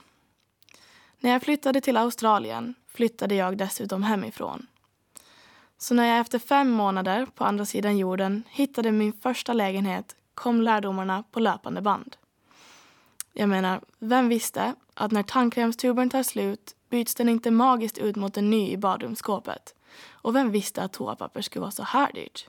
När 1.18 1.30
jag 1.30 1.42
flyttade 1.42 1.80
till 1.80 1.96
Australien 1.96 2.74
flyttade 2.88 3.34
jag 3.34 3.58
dessutom 3.58 4.02
hemifrån. 4.02 4.66
Så 5.78 5.94
när 5.94 6.06
jag 6.06 6.18
efter 6.18 6.38
fem 6.38 6.70
månader 6.70 7.26
på 7.26 7.44
andra 7.44 7.66
sidan 7.66 7.98
jorden 7.98 8.42
hittade 8.48 8.92
min 8.92 9.12
första 9.12 9.52
lägenhet 9.52 10.16
kom 10.34 10.62
lärdomarna 10.62 11.24
på 11.30 11.40
löpande 11.40 11.80
band. 11.80 12.16
Jag 13.32 13.48
menar, 13.48 13.80
vem 13.98 14.28
visste 14.28 14.74
att 15.00 15.12
när 15.12 15.22
tandkrämstuben 15.22 16.10
tar 16.10 16.22
slut 16.22 16.76
byts 16.88 17.14
den 17.14 17.28
inte 17.28 17.50
magiskt 17.50 17.98
ut 17.98 18.16
mot 18.16 18.36
en 18.36 18.50
ny 18.50 18.70
i 18.70 18.76
badrumsskåpet? 18.76 19.74
Och 20.10 20.36
vem 20.36 20.50
visste 20.50 20.82
att 20.82 20.92
toapapper 20.92 21.42
skulle 21.42 21.60
vara 21.60 21.70
så 21.70 21.82
här 21.82 22.12
dyrt? 22.12 22.48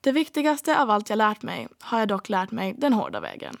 Det 0.00 0.12
viktigaste 0.12 0.80
av 0.80 0.90
allt 0.90 1.10
jag 1.10 1.16
lärt 1.16 1.42
mig 1.42 1.68
har 1.80 1.98
jag 1.98 2.08
dock 2.08 2.28
lärt 2.28 2.50
mig 2.50 2.74
den 2.78 2.92
hårda 2.92 3.20
vägen. 3.20 3.56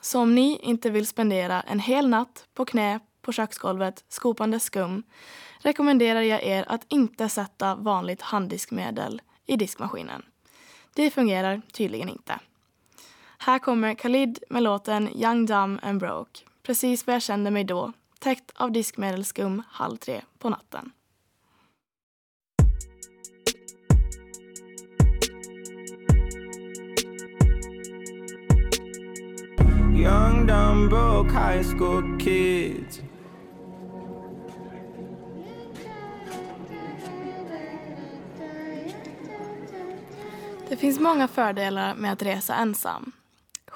Så 0.00 0.20
om 0.20 0.34
ni 0.34 0.58
inte 0.62 0.90
vill 0.90 1.06
spendera 1.06 1.60
en 1.60 1.80
hel 1.80 2.08
natt 2.08 2.46
på 2.54 2.64
knä 2.64 3.00
på 3.22 3.32
köksgolvet 3.32 4.04
skopande 4.08 4.60
skum 4.60 5.02
rekommenderar 5.58 6.20
jag 6.20 6.42
er 6.42 6.64
att 6.68 6.84
inte 6.88 7.28
sätta 7.28 7.74
vanligt 7.74 8.22
handdiskmedel 8.22 9.22
i 9.46 9.56
diskmaskinen. 9.56 10.22
Det 10.94 11.10
fungerar 11.10 11.62
tydligen 11.72 12.08
inte. 12.08 12.38
Här 13.46 13.58
kommer 13.58 13.94
Khalid 13.94 14.38
med 14.50 14.62
låten 14.62 15.08
Young, 15.16 15.46
Dumb 15.46 15.78
and 15.82 16.00
Broke. 16.00 16.40
Precis 16.62 17.06
vad 17.06 17.14
jag 17.14 17.22
kände 17.22 17.50
mig 17.50 17.64
då, 17.64 17.92
täckt 18.18 18.52
av 18.54 18.72
diskmedelsskum 18.72 19.62
halv 19.68 19.96
tre 19.96 20.20
på 20.38 20.48
natten. 20.48 20.90
Young, 29.96 30.46
dumb, 30.46 30.88
broke 30.88 31.30
high 31.30 31.76
school 31.76 32.20
kids 32.20 33.00
Det 40.68 40.76
finns 40.76 41.00
många 41.00 41.28
fördelar 41.28 41.94
med 41.94 42.12
att 42.12 42.22
resa 42.22 42.54
ensam. 42.54 43.12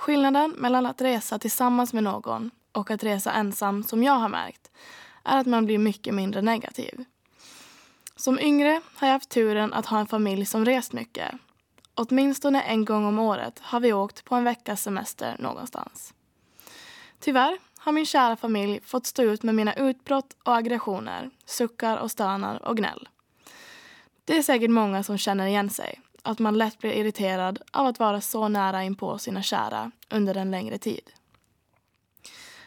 Skillnaden 0.09 0.51
mellan 0.51 0.87
att 0.87 1.01
resa 1.01 1.39
tillsammans 1.39 1.93
med 1.93 2.03
någon 2.03 2.51
och 2.73 2.91
att 2.91 3.05
resa 3.05 3.33
ensam, 3.33 3.83
som 3.83 4.03
jag 4.03 4.13
har 4.13 4.29
märkt, 4.29 4.71
är 5.25 5.39
att 5.39 5.47
man 5.47 5.67
blir 5.67 5.79
mycket 5.79 6.15
mindre 6.15 6.43
negativ. 6.43 7.05
Som 8.17 8.39
yngre 8.39 8.81
har 8.95 9.07
jag 9.09 9.13
haft 9.13 9.29
turen 9.29 9.73
att 9.73 9.87
ha 9.87 10.01
en 10.01 10.07
familj 10.07 10.45
som 10.45 10.65
rest 10.65 10.93
mycket. 10.93 11.35
Åtminstone 11.95 12.63
en 12.63 12.85
gång 12.85 13.07
om 13.07 13.19
året 13.19 13.59
har 13.59 13.81
vi 13.81 13.93
åkt 13.93 14.25
på 14.25 14.35
en 14.35 14.45
veckas 14.45 14.83
semester 14.83 15.37
någonstans. 15.39 16.15
Tyvärr 17.21 17.59
har 17.79 17.93
min 17.93 18.07
kära 18.07 18.37
familj 18.37 18.81
fått 18.85 19.07
stå 19.07 19.23
ut 19.23 19.43
med 19.43 19.55
mina 19.55 19.75
utbrott 19.75 20.37
och 20.45 20.57
aggressioner, 20.57 21.31
suckar 21.47 21.97
och 21.97 22.11
stönar 22.11 22.69
och 22.69 22.77
gnäll. 22.77 23.09
Det 24.25 24.39
är 24.39 24.43
säkert 24.43 24.71
många 24.71 25.03
som 25.03 25.19
känner 25.19 25.47
igen 25.47 25.71
sig 25.71 26.01
att 26.23 26.39
man 26.39 26.59
lätt 26.59 26.79
blir 26.79 26.93
irriterad 26.93 27.59
av 27.73 27.87
att 27.87 27.99
vara 27.99 28.21
så 28.21 28.49
nära 28.49 28.85
in 28.85 28.95
på 28.95 29.19
sina 29.19 29.43
kära 29.43 29.91
under 30.11 30.37
en 30.37 30.51
längre 30.51 30.79
tid. 30.79 31.11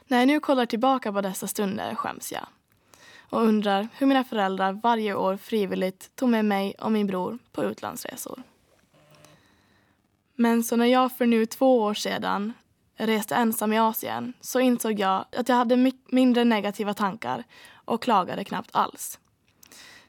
När 0.07 0.19
jag 0.19 0.27
nu 0.27 0.39
kollar 0.39 0.65
tillbaka 0.65 1.13
på 1.13 1.21
dessa 1.21 1.47
stunder 1.47 1.95
skäms 1.95 2.31
jag 2.31 2.47
och 3.29 3.41
undrar 3.41 3.87
hur 3.97 4.07
mina 4.07 4.23
föräldrar 4.23 4.73
varje 4.73 5.15
år 5.15 5.37
frivilligt 5.37 6.15
tog 6.15 6.29
med 6.29 6.45
mig 6.45 6.75
och 6.79 6.91
min 6.91 7.07
bror 7.07 7.39
på 7.51 7.63
utlandsresor. 7.63 8.43
Men 10.35 10.63
så 10.63 10.75
när 10.75 10.85
jag 10.85 11.11
för 11.11 11.25
nu 11.25 11.45
två 11.45 11.79
år 11.81 11.93
sedan 11.93 12.53
reste 12.95 13.35
ensam 13.35 13.73
i 13.73 13.79
Asien 13.79 14.33
så 14.41 14.59
insåg 14.59 14.99
jag 14.99 15.25
att 15.31 15.49
jag 15.49 15.55
hade 15.55 15.91
mindre 16.05 16.43
negativa 16.43 16.93
tankar 16.93 17.43
och 17.73 18.03
klagade 18.03 18.43
knappt 18.43 18.69
alls. 18.73 19.19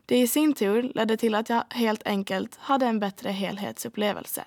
Det 0.07 0.19
i 0.19 0.27
sin 0.27 0.53
tur 0.53 0.83
ledde 0.95 1.17
till 1.17 1.35
att 1.35 1.49
jag 1.49 1.65
helt 1.71 2.07
enkelt 2.07 2.57
hade 2.57 2.87
en 2.87 3.01
bättre 3.01 3.31
helhetsupplevelse. 3.31 4.45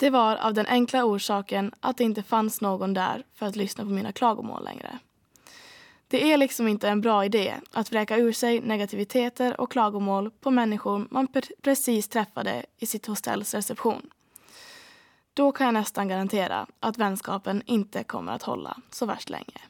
Det 0.00 0.10
var 0.10 0.36
av 0.36 0.54
den 0.54 0.66
enkla 0.66 1.04
orsaken 1.04 1.72
att 1.80 1.96
det 1.96 2.04
inte 2.04 2.22
fanns 2.22 2.60
någon 2.60 2.94
där 2.94 3.24
för 3.34 3.46
att 3.46 3.56
lyssna 3.56 3.84
på 3.84 3.90
mina 3.90 4.12
klagomål 4.12 4.64
längre. 4.64 4.98
Det 6.08 6.32
är 6.32 6.36
liksom 6.36 6.68
inte 6.68 6.88
en 6.88 7.00
bra 7.00 7.24
idé 7.24 7.54
att 7.72 7.92
vräka 7.92 8.16
ur 8.16 8.32
sig 8.32 8.60
negativiteter 8.60 9.60
och 9.60 9.72
klagomål 9.72 10.30
på 10.30 10.50
människor 10.50 11.06
man 11.10 11.28
precis 11.62 12.08
träffade 12.08 12.66
i 12.78 12.86
sitt 12.86 13.06
hostells 13.06 13.54
reception. 13.54 14.10
Då 15.34 15.52
kan 15.52 15.66
jag 15.66 15.74
nästan 15.74 16.08
garantera 16.08 16.66
att 16.80 16.98
vänskapen 16.98 17.62
inte 17.66 18.04
kommer 18.04 18.32
att 18.32 18.42
hålla 18.42 18.76
så 18.90 19.06
värst 19.06 19.30
länge. 19.30 19.60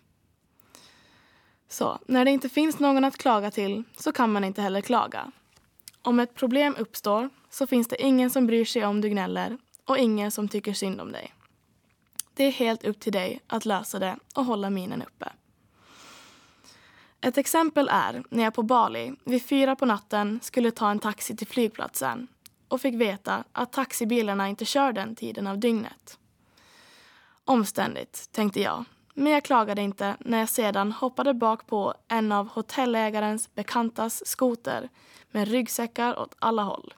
Så 1.69 1.99
när 2.07 2.25
det 2.25 2.31
inte 2.31 2.49
finns 2.49 2.79
någon 2.79 3.05
att 3.05 3.19
klaga 3.19 3.51
till 3.51 3.85
så 3.97 4.13
kan 4.13 4.33
man 4.33 4.45
inte 4.45 4.63
heller 4.63 4.81
klaga. 4.81 5.33
Om 6.03 6.21
ett 6.21 6.35
problem 6.35 6.75
uppstår 6.79 7.31
så 7.51 7.67
finns 7.67 7.89
det 7.89 8.03
ingen 8.03 8.31
som 8.31 8.47
bryr 8.47 8.65
sig 8.65 8.85
om 8.85 9.01
du 9.01 9.09
gnäller 9.09 9.59
och 9.91 9.99
ingen 9.99 10.31
som 10.31 10.49
tycker 10.49 10.73
synd 10.73 11.01
om 11.01 11.13
dig. 11.13 11.35
Det 12.35 12.45
är 12.45 12.51
helt 12.51 12.85
upp 12.85 13.01
till 13.01 13.13
dig 13.13 13.41
att 13.47 13.65
lösa 13.65 13.99
det 13.99 14.17
och 14.35 14.45
hålla 14.45 14.71
minen 14.71 15.03
uppe. 15.03 15.33
Ett 17.21 17.39
exempel 17.39 17.89
är 17.93 18.23
när 18.31 18.45
jag 18.45 18.55
på 18.55 18.63
Bali 18.63 19.15
vid 19.25 19.47
fyra 19.47 19.77
på 19.77 19.87
natten 19.87 20.41
skulle 20.43 20.71
ta 20.71 20.91
en 20.91 20.99
taxi 20.99 21.37
till 21.37 21.47
flygplatsen 21.47 22.29
och 22.69 22.81
fick 22.81 22.95
veta 22.95 23.45
att 23.53 23.73
taxibilarna 23.73 24.49
inte 24.49 24.65
kör 24.65 24.93
den 24.93 25.17
tiden 25.17 25.47
av 25.47 25.59
dygnet. 25.59 26.19
Omständigt, 27.45 28.33
tänkte 28.33 28.61
jag 28.61 28.85
men 29.15 29.33
jag 29.33 29.45
klagade 29.45 29.83
inte 29.83 30.17
när 30.21 30.39
jag 30.39 30.49
sedan 30.49 30.93
hoppade 30.93 31.35
bak 31.35 31.67
på 31.67 31.95
en 32.09 32.33
av 32.33 32.49
hotellägarens 32.49 33.55
bekantas 33.55 34.27
skoter 34.27 34.89
med 35.31 35.49
ryggsäckar 35.49 36.19
åt 36.19 36.35
alla 36.39 36.63
håll. 36.63 36.95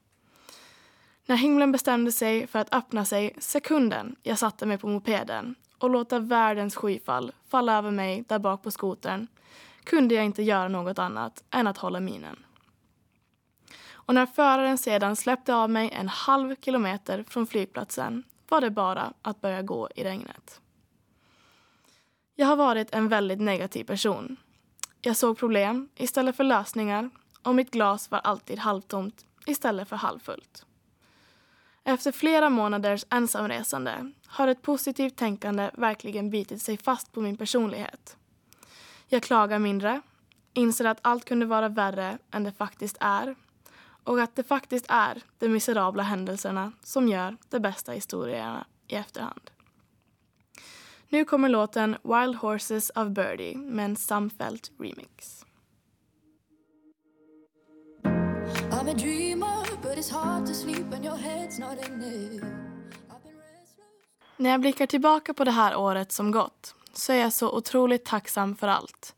När 1.26 1.37
himlen 1.37 1.72
bestämde 1.72 2.12
sig 2.12 2.46
för 2.46 2.58
att 2.58 2.74
öppna 2.74 3.04
sig 3.04 3.35
sekunden 3.38 4.16
jag 4.22 4.38
satte 4.38 4.66
mig 4.66 4.78
på 4.78 4.88
mopeden 4.88 5.54
och 5.78 5.90
låta 5.90 6.18
världens 6.18 6.76
skyfall 6.76 7.32
falla 7.48 7.78
över 7.78 7.90
mig 7.90 8.24
där 8.28 8.38
bak 8.38 8.62
på 8.62 8.70
skotern 8.70 9.26
kunde 9.85 10.14
jag 10.14 10.24
inte 10.24 10.42
göra 10.42 10.68
något 10.68 10.98
annat 10.98 11.44
än 11.50 11.66
att 11.66 11.78
hålla 11.78 12.00
minen. 12.00 12.44
Och 14.04 14.14
när 14.14 14.26
föraren 14.26 14.78
sedan 14.78 15.16
släppte 15.16 15.54
av 15.54 15.70
mig 15.70 15.90
en 15.92 16.08
halv 16.08 16.56
kilometer 16.61 17.24
från 17.28 17.46
flygplatsen 17.46 18.24
var 18.48 18.61
det 18.61 18.70
bara 18.70 19.12
att 19.22 19.40
börja 19.40 19.62
gå 19.62 19.88
i 19.96 20.04
regnet. 20.04 20.61
Jag 22.35 22.46
har 22.46 22.56
varit 22.56 22.94
en 22.94 23.08
väldigt 23.08 23.40
negativ 23.40 23.85
person. 23.85 24.37
Jag 25.00 25.16
såg 25.16 25.38
problem 25.38 25.88
istället 25.94 26.37
för 26.37 26.44
lösningar 26.44 27.11
och 27.42 27.54
mitt 27.54 27.70
glas 27.70 28.11
var 28.11 28.18
alltid 28.18 28.58
halvtomt 28.58 29.26
istället 29.46 29.88
för 29.88 29.96
halvfullt. 29.96 30.66
Efter 31.84 32.12
flera 32.12 32.50
månaders 32.50 33.04
ensamresande 33.10 34.12
har 34.26 34.48
ett 34.48 34.62
positivt 34.62 35.16
tänkande 35.16 35.70
verkligen 35.74 36.30
bitit 36.30 36.62
sig 36.62 36.76
fast 36.76 37.12
på 37.12 37.20
min 37.20 37.36
personlighet. 37.36 38.16
Jag 39.08 39.22
klagar 39.22 39.58
mindre, 39.58 40.00
inser 40.54 40.84
att 40.84 40.98
allt 41.02 41.24
kunde 41.24 41.46
vara 41.46 41.68
värre 41.68 42.18
än 42.30 42.44
det 42.44 42.52
faktiskt 42.52 42.96
är 43.00 43.34
och 44.04 44.20
att 44.20 44.36
det 44.36 44.42
faktiskt 44.42 44.86
är 44.88 45.22
de 45.38 45.48
miserabla 45.48 46.02
händelserna 46.02 46.72
som 46.82 47.08
gör 47.08 47.36
de 47.48 47.60
bästa 47.60 47.92
historierna 47.92 48.66
i 48.86 48.94
efterhand. 48.94 49.50
Nu 51.08 51.24
kommer 51.24 51.48
låten 51.48 51.96
Wild 52.02 52.36
Horses 52.36 52.90
of 52.94 53.08
Birdie 53.08 53.56
med 53.56 53.84
en 53.84 53.96
samfällt 53.96 54.70
remix. 54.78 55.44
När 64.37 64.50
jag 64.50 64.61
blickar 64.61 64.87
tillbaka 64.87 65.35
på 65.35 65.44
det 65.44 65.50
här 65.50 65.76
året 65.76 66.12
som 66.12 66.31
gått 66.31 66.74
så 66.92 67.12
är 67.12 67.16
jag 67.16 67.33
så 67.33 67.50
otroligt 67.57 68.05
tacksam 68.05 68.57
för 68.57 68.68
allt. 68.68 69.14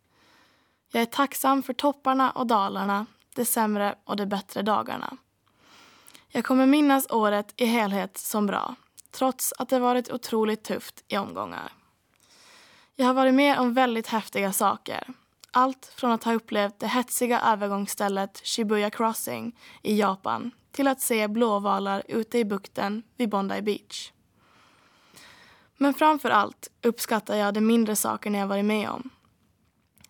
Jag 0.93 1.03
är 1.03 1.07
tacksam 1.07 1.63
för 1.63 1.73
topparna 1.73 2.31
och 2.31 2.47
dalarna, 2.47 3.07
de 3.35 3.45
sämre 3.45 3.95
och 4.05 4.17
de 4.17 4.27
bättre 4.27 4.63
dagarna. 4.63 5.17
Jag 6.29 6.45
kommer 6.45 6.67
minnas 6.67 7.11
året 7.11 7.55
i 7.57 7.67
helhet 7.67 8.19
som 8.19 8.47
bra, 8.47 8.75
trots 9.11 9.53
att 9.59 9.69
det 9.69 9.79
varit 9.79 10.13
otroligt 10.13 10.65
tufft 10.65 11.05
i 11.09 11.17
omgångar. 11.17 11.73
Jag 12.97 13.07
har 13.07 13.15
varit 13.15 13.35
med 13.35 13.59
om 13.59 13.75
väldigt 13.75 14.07
häftiga 14.07 14.53
saker. 14.53 15.15
Allt 15.57 15.93
från 15.97 16.13
att 16.13 16.25
ha 16.25 16.33
upplevt 16.33 16.79
det 16.79 16.87
hetsiga 16.87 17.41
övergångsstället 17.41 18.41
Shibuya 18.45 18.91
Crossing 18.91 19.59
i 19.83 19.99
Japan 20.01 20.51
till 20.73 20.89
att 20.89 21.01
se 21.01 21.29
blåvalar 21.29 22.03
ute 22.09 22.39
i 22.39 22.45
bukten 22.45 23.03
vid 23.17 23.29
Bondi 23.29 23.63
Beach. 23.63 24.13
Men 25.77 25.95
framför 25.95 26.31
allt 26.31 26.71
uppskattar 26.83 27.37
jag 27.37 27.55
de 27.55 27.61
mindre 27.61 27.97
sakerna 27.97 28.39
jag 28.39 28.47
varit 28.47 28.65
med 28.65 28.91
om. 28.91 29.11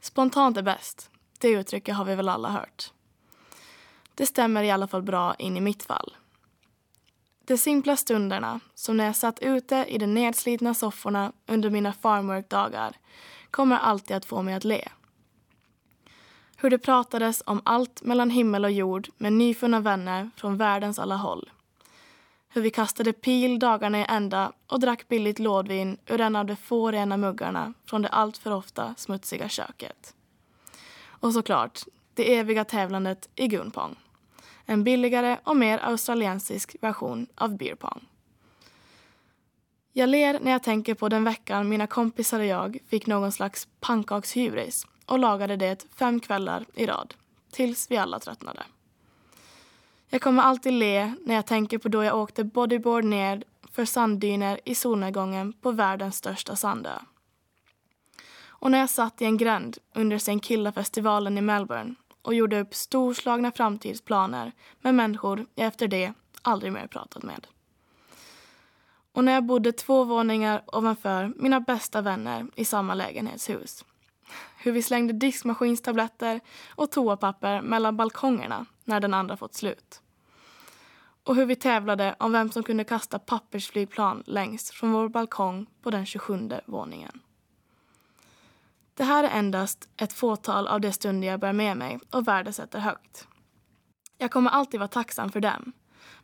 Spontant 0.00 0.57
är 0.57 0.62
bäst. 0.62 1.11
Det 1.38 1.48
uttrycket 1.48 1.96
har 1.96 2.04
vi 2.04 2.14
väl 2.14 2.28
alla 2.28 2.48
hört. 2.48 2.92
Det 4.14 4.26
stämmer 4.26 4.62
i 4.62 4.70
alla 4.70 4.87
fall 4.87 5.02
bra 5.02 5.35
in 5.35 5.57
i 5.57 5.61
mitt 5.61 5.83
fall. 5.83 6.16
De 7.44 7.59
simpla 7.59 7.96
stunderna, 7.96 8.61
som 8.74 8.96
när 8.96 9.07
jag 9.07 9.16
satt 9.16 9.38
ute 9.38 9.85
i 9.88 9.98
de 9.98 10.07
nedslitna 10.07 10.74
sofforna 10.74 11.33
under 11.46 11.70
mina 11.70 11.92
farmwork-dagar, 11.92 12.96
kommer 13.50 13.76
alltid 13.76 14.16
att 14.16 14.24
få 14.24 14.42
mig 14.42 14.54
att 14.54 14.64
le. 14.64 14.88
Hur 16.64 16.70
det 16.70 16.79
pratades 16.79 17.42
om 17.46 17.61
allt 17.64 18.03
mellan 18.03 18.31
himmel 18.31 18.64
och 18.64 18.70
jord 18.70 19.09
med 19.16 19.33
nyfunna 19.33 19.81
vänner 19.81 20.31
från 20.37 20.57
världens 20.57 20.98
alla 20.98 21.16
håll. 21.16 21.50
Hur 22.48 22.62
vi 22.62 22.70
kastade 22.70 23.12
pil 23.12 23.59
dagarna 23.59 24.00
i 24.00 24.07
ända 24.09 24.53
och 24.66 24.81
drack 24.81 25.09
billigt 25.09 25.38
lådvin 25.38 25.98
ur 26.07 26.20
en 26.20 26.37
av 26.37 26.46
de 26.46 26.57
få 26.57 26.90
rena 26.90 27.16
muggarna 27.16 27.72
från 27.87 28.03
det 28.03 28.09
alltför 28.09 28.50
ofta 28.50 28.94
smutsiga 28.96 29.48
köket. 29.48 30.14
Och 31.07 31.33
såklart, 31.33 31.81
det 32.14 32.37
eviga 32.37 32.64
tävlandet 32.64 33.29
i 33.35 33.48
gunpong. 33.48 33.96
En 34.64 34.85
billigare 34.85 35.38
och 35.44 35.57
mer 35.57 35.79
australiensisk 35.79 36.77
version 36.81 37.27
av 37.35 37.57
beerpong. 37.57 38.09
Jag 39.92 40.09
ler 40.09 40.40
när 40.40 40.50
jag 40.50 40.62
tänker 40.62 40.94
på 40.94 41.09
den 41.09 41.24
veckan 41.24 41.68
mina 41.68 41.87
kompisar 41.87 42.40
och 42.40 42.46
jag 42.46 42.79
fick 42.88 43.07
någon 43.07 43.33
slags 43.33 43.68
pannkakshybris 43.81 44.87
och 45.06 45.18
lagade 45.18 45.56
det 45.56 45.86
fem 45.94 46.20
kvällar 46.20 46.64
i 46.74 46.86
rad, 46.86 47.14
tills 47.50 47.90
vi 47.90 47.96
alla 47.96 48.18
tröttnade. 48.18 48.62
Jag 50.08 50.20
kommer 50.20 50.42
alltid 50.42 50.72
le 50.72 51.14
när 51.20 51.34
jag 51.34 51.46
tänker 51.46 51.78
på 51.78 51.88
då 51.88 52.04
jag 52.04 52.18
åkte 52.18 52.44
bodyboard 52.44 53.04
ner 53.04 53.44
för 53.72 53.84
sanddyner 53.84 54.60
i 54.64 54.74
solnedgången 54.74 55.52
på 55.52 55.72
världens 55.72 56.16
största 56.16 56.56
sandö. 56.56 56.98
Och 58.46 58.70
när 58.70 58.78
jag 58.78 58.90
satt 58.90 59.22
i 59.22 59.24
en 59.24 59.36
gränd 59.36 59.78
under 59.94 60.16
St. 60.16 60.38
Killa-festivalen 60.38 61.38
i 61.38 61.40
Melbourne 61.40 61.94
och 62.22 62.34
gjorde 62.34 62.60
upp 62.60 62.74
storslagna 62.74 63.52
framtidsplaner 63.52 64.52
med 64.80 64.94
människor 64.94 65.46
jag 65.54 65.66
efter 65.66 65.88
det 65.88 66.12
aldrig 66.42 66.72
mer 66.72 66.86
pratat 66.86 67.22
med. 67.22 67.46
Och 69.12 69.24
när 69.24 69.32
jag 69.32 69.44
bodde 69.44 69.72
två 69.72 70.04
våningar 70.04 70.62
ovanför 70.66 71.32
mina 71.36 71.60
bästa 71.60 72.00
vänner 72.00 72.46
i 72.54 72.64
samma 72.64 72.94
lägenhetshus. 72.94 73.84
Hur 74.64 74.72
vi 74.72 74.83
slängde 74.83 75.12
diskmaskinstabletter 75.12 76.40
och 76.68 76.90
toapapper 76.90 77.62
mellan 77.62 77.96
balkongerna 77.96 78.66
när 78.85 79.00
den 79.00 79.14
andra 79.14 79.37
fått 79.37 79.55
slut. 79.55 80.03
Och 81.24 81.37
hur 81.37 81.46
vi 81.46 81.57
tävlade 81.57 82.16
om 82.18 82.33
vem 82.33 82.50
som 82.50 82.62
kunde 82.62 82.85
kasta 82.85 83.18
pappersflygplan 83.18 84.22
längst 84.27 84.74
från 84.74 84.92
vår 84.92 85.09
balkong 85.09 85.66
på 85.83 85.90
den 85.90 86.07
27 86.07 86.50
våningen. 86.66 87.20
Det 88.94 89.05
här 89.05 89.24
är 89.24 89.38
endast 89.38 89.88
ett 89.96 90.12
fåtal 90.12 90.66
av 90.66 90.81
de 90.81 90.92
stunder 90.92 91.29
jag 91.29 91.40
bär 91.40 91.53
med 91.53 91.77
mig 91.77 91.98
och 92.11 92.29
värdesätter 92.29 92.79
högt. 92.79 93.29
Jag 94.18 94.31
kommer 94.31 94.50
alltid 94.50 94.81
vara 94.81 94.88
tacksam 94.88 95.31
för 95.31 95.40
dem. 95.40 95.72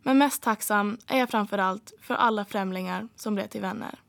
Men 0.03 0.19
mest 0.19 0.43
tacksam 0.43 0.99
är 1.07 1.19
jag 1.19 1.31
framför 1.31 1.59
allt 1.59 1.93
för 2.03 2.15
alla 2.15 2.45
främlingar 2.45 3.09
som 3.17 3.35
blev 3.35 3.47
till 3.47 3.61
vänner. 3.61 4.01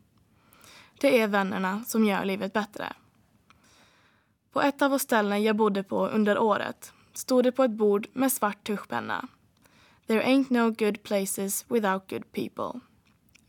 Det 1.00 1.22
är 1.22 1.28
vännerna 1.28 1.84
som 1.86 2.06
gör 2.06 2.26
livet 2.26 2.54
bättre. 2.54 2.94
På 4.52 4.62
ett 4.62 4.82
av 4.82 4.98
ställen 4.98 5.44
jag 5.44 5.56
bodde 5.56 5.84
på 5.84 6.08
under 6.08 6.38
året 6.38 6.94
stod 7.14 7.44
det 7.44 7.52
på 7.52 7.64
ett 7.64 7.72
bord 7.72 8.08
med 8.14 8.32
svart 8.32 8.64
tuschpenna. 8.64 9.28
There 10.08 10.24
ain't 10.24 10.46
no 10.50 10.72
good 10.72 11.04
places 11.04 11.66
without 11.68 12.10
good 12.10 12.32
people. 12.32 12.80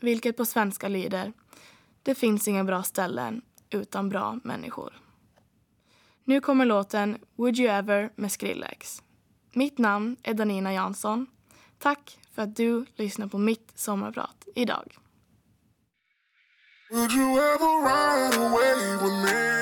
Vilket 0.00 0.36
på 0.36 0.44
svenska 0.44 0.88
lyder 0.88 1.32
Det 2.02 2.14
finns 2.14 2.48
inga 2.48 2.64
bra 2.64 2.82
ställen 2.82 3.42
utan 3.70 4.08
bra 4.08 4.38
människor. 4.44 4.98
Nu 6.24 6.40
kommer 6.40 6.64
låten 6.64 7.18
Would 7.36 7.58
you 7.58 7.68
ever 7.68 8.12
med 8.16 8.32
Skrillex. 8.32 9.02
Mitt 9.52 9.78
namn 9.78 10.16
är 10.22 10.34
Danina 10.34 10.72
Jansson. 10.72 11.26
Tack 11.78 12.18
för 12.32 12.42
att 12.42 12.56
du 12.56 12.86
lyssnar 12.96 13.26
på 13.26 13.38
mitt 13.38 13.72
sommarprat 13.74 14.48
idag. 14.54 14.96
Would 16.90 17.12
you 17.12 17.30
ever 17.30 17.82
ride 17.84 18.36
away 18.36 18.96
with 18.96 19.32
me? 19.32 19.52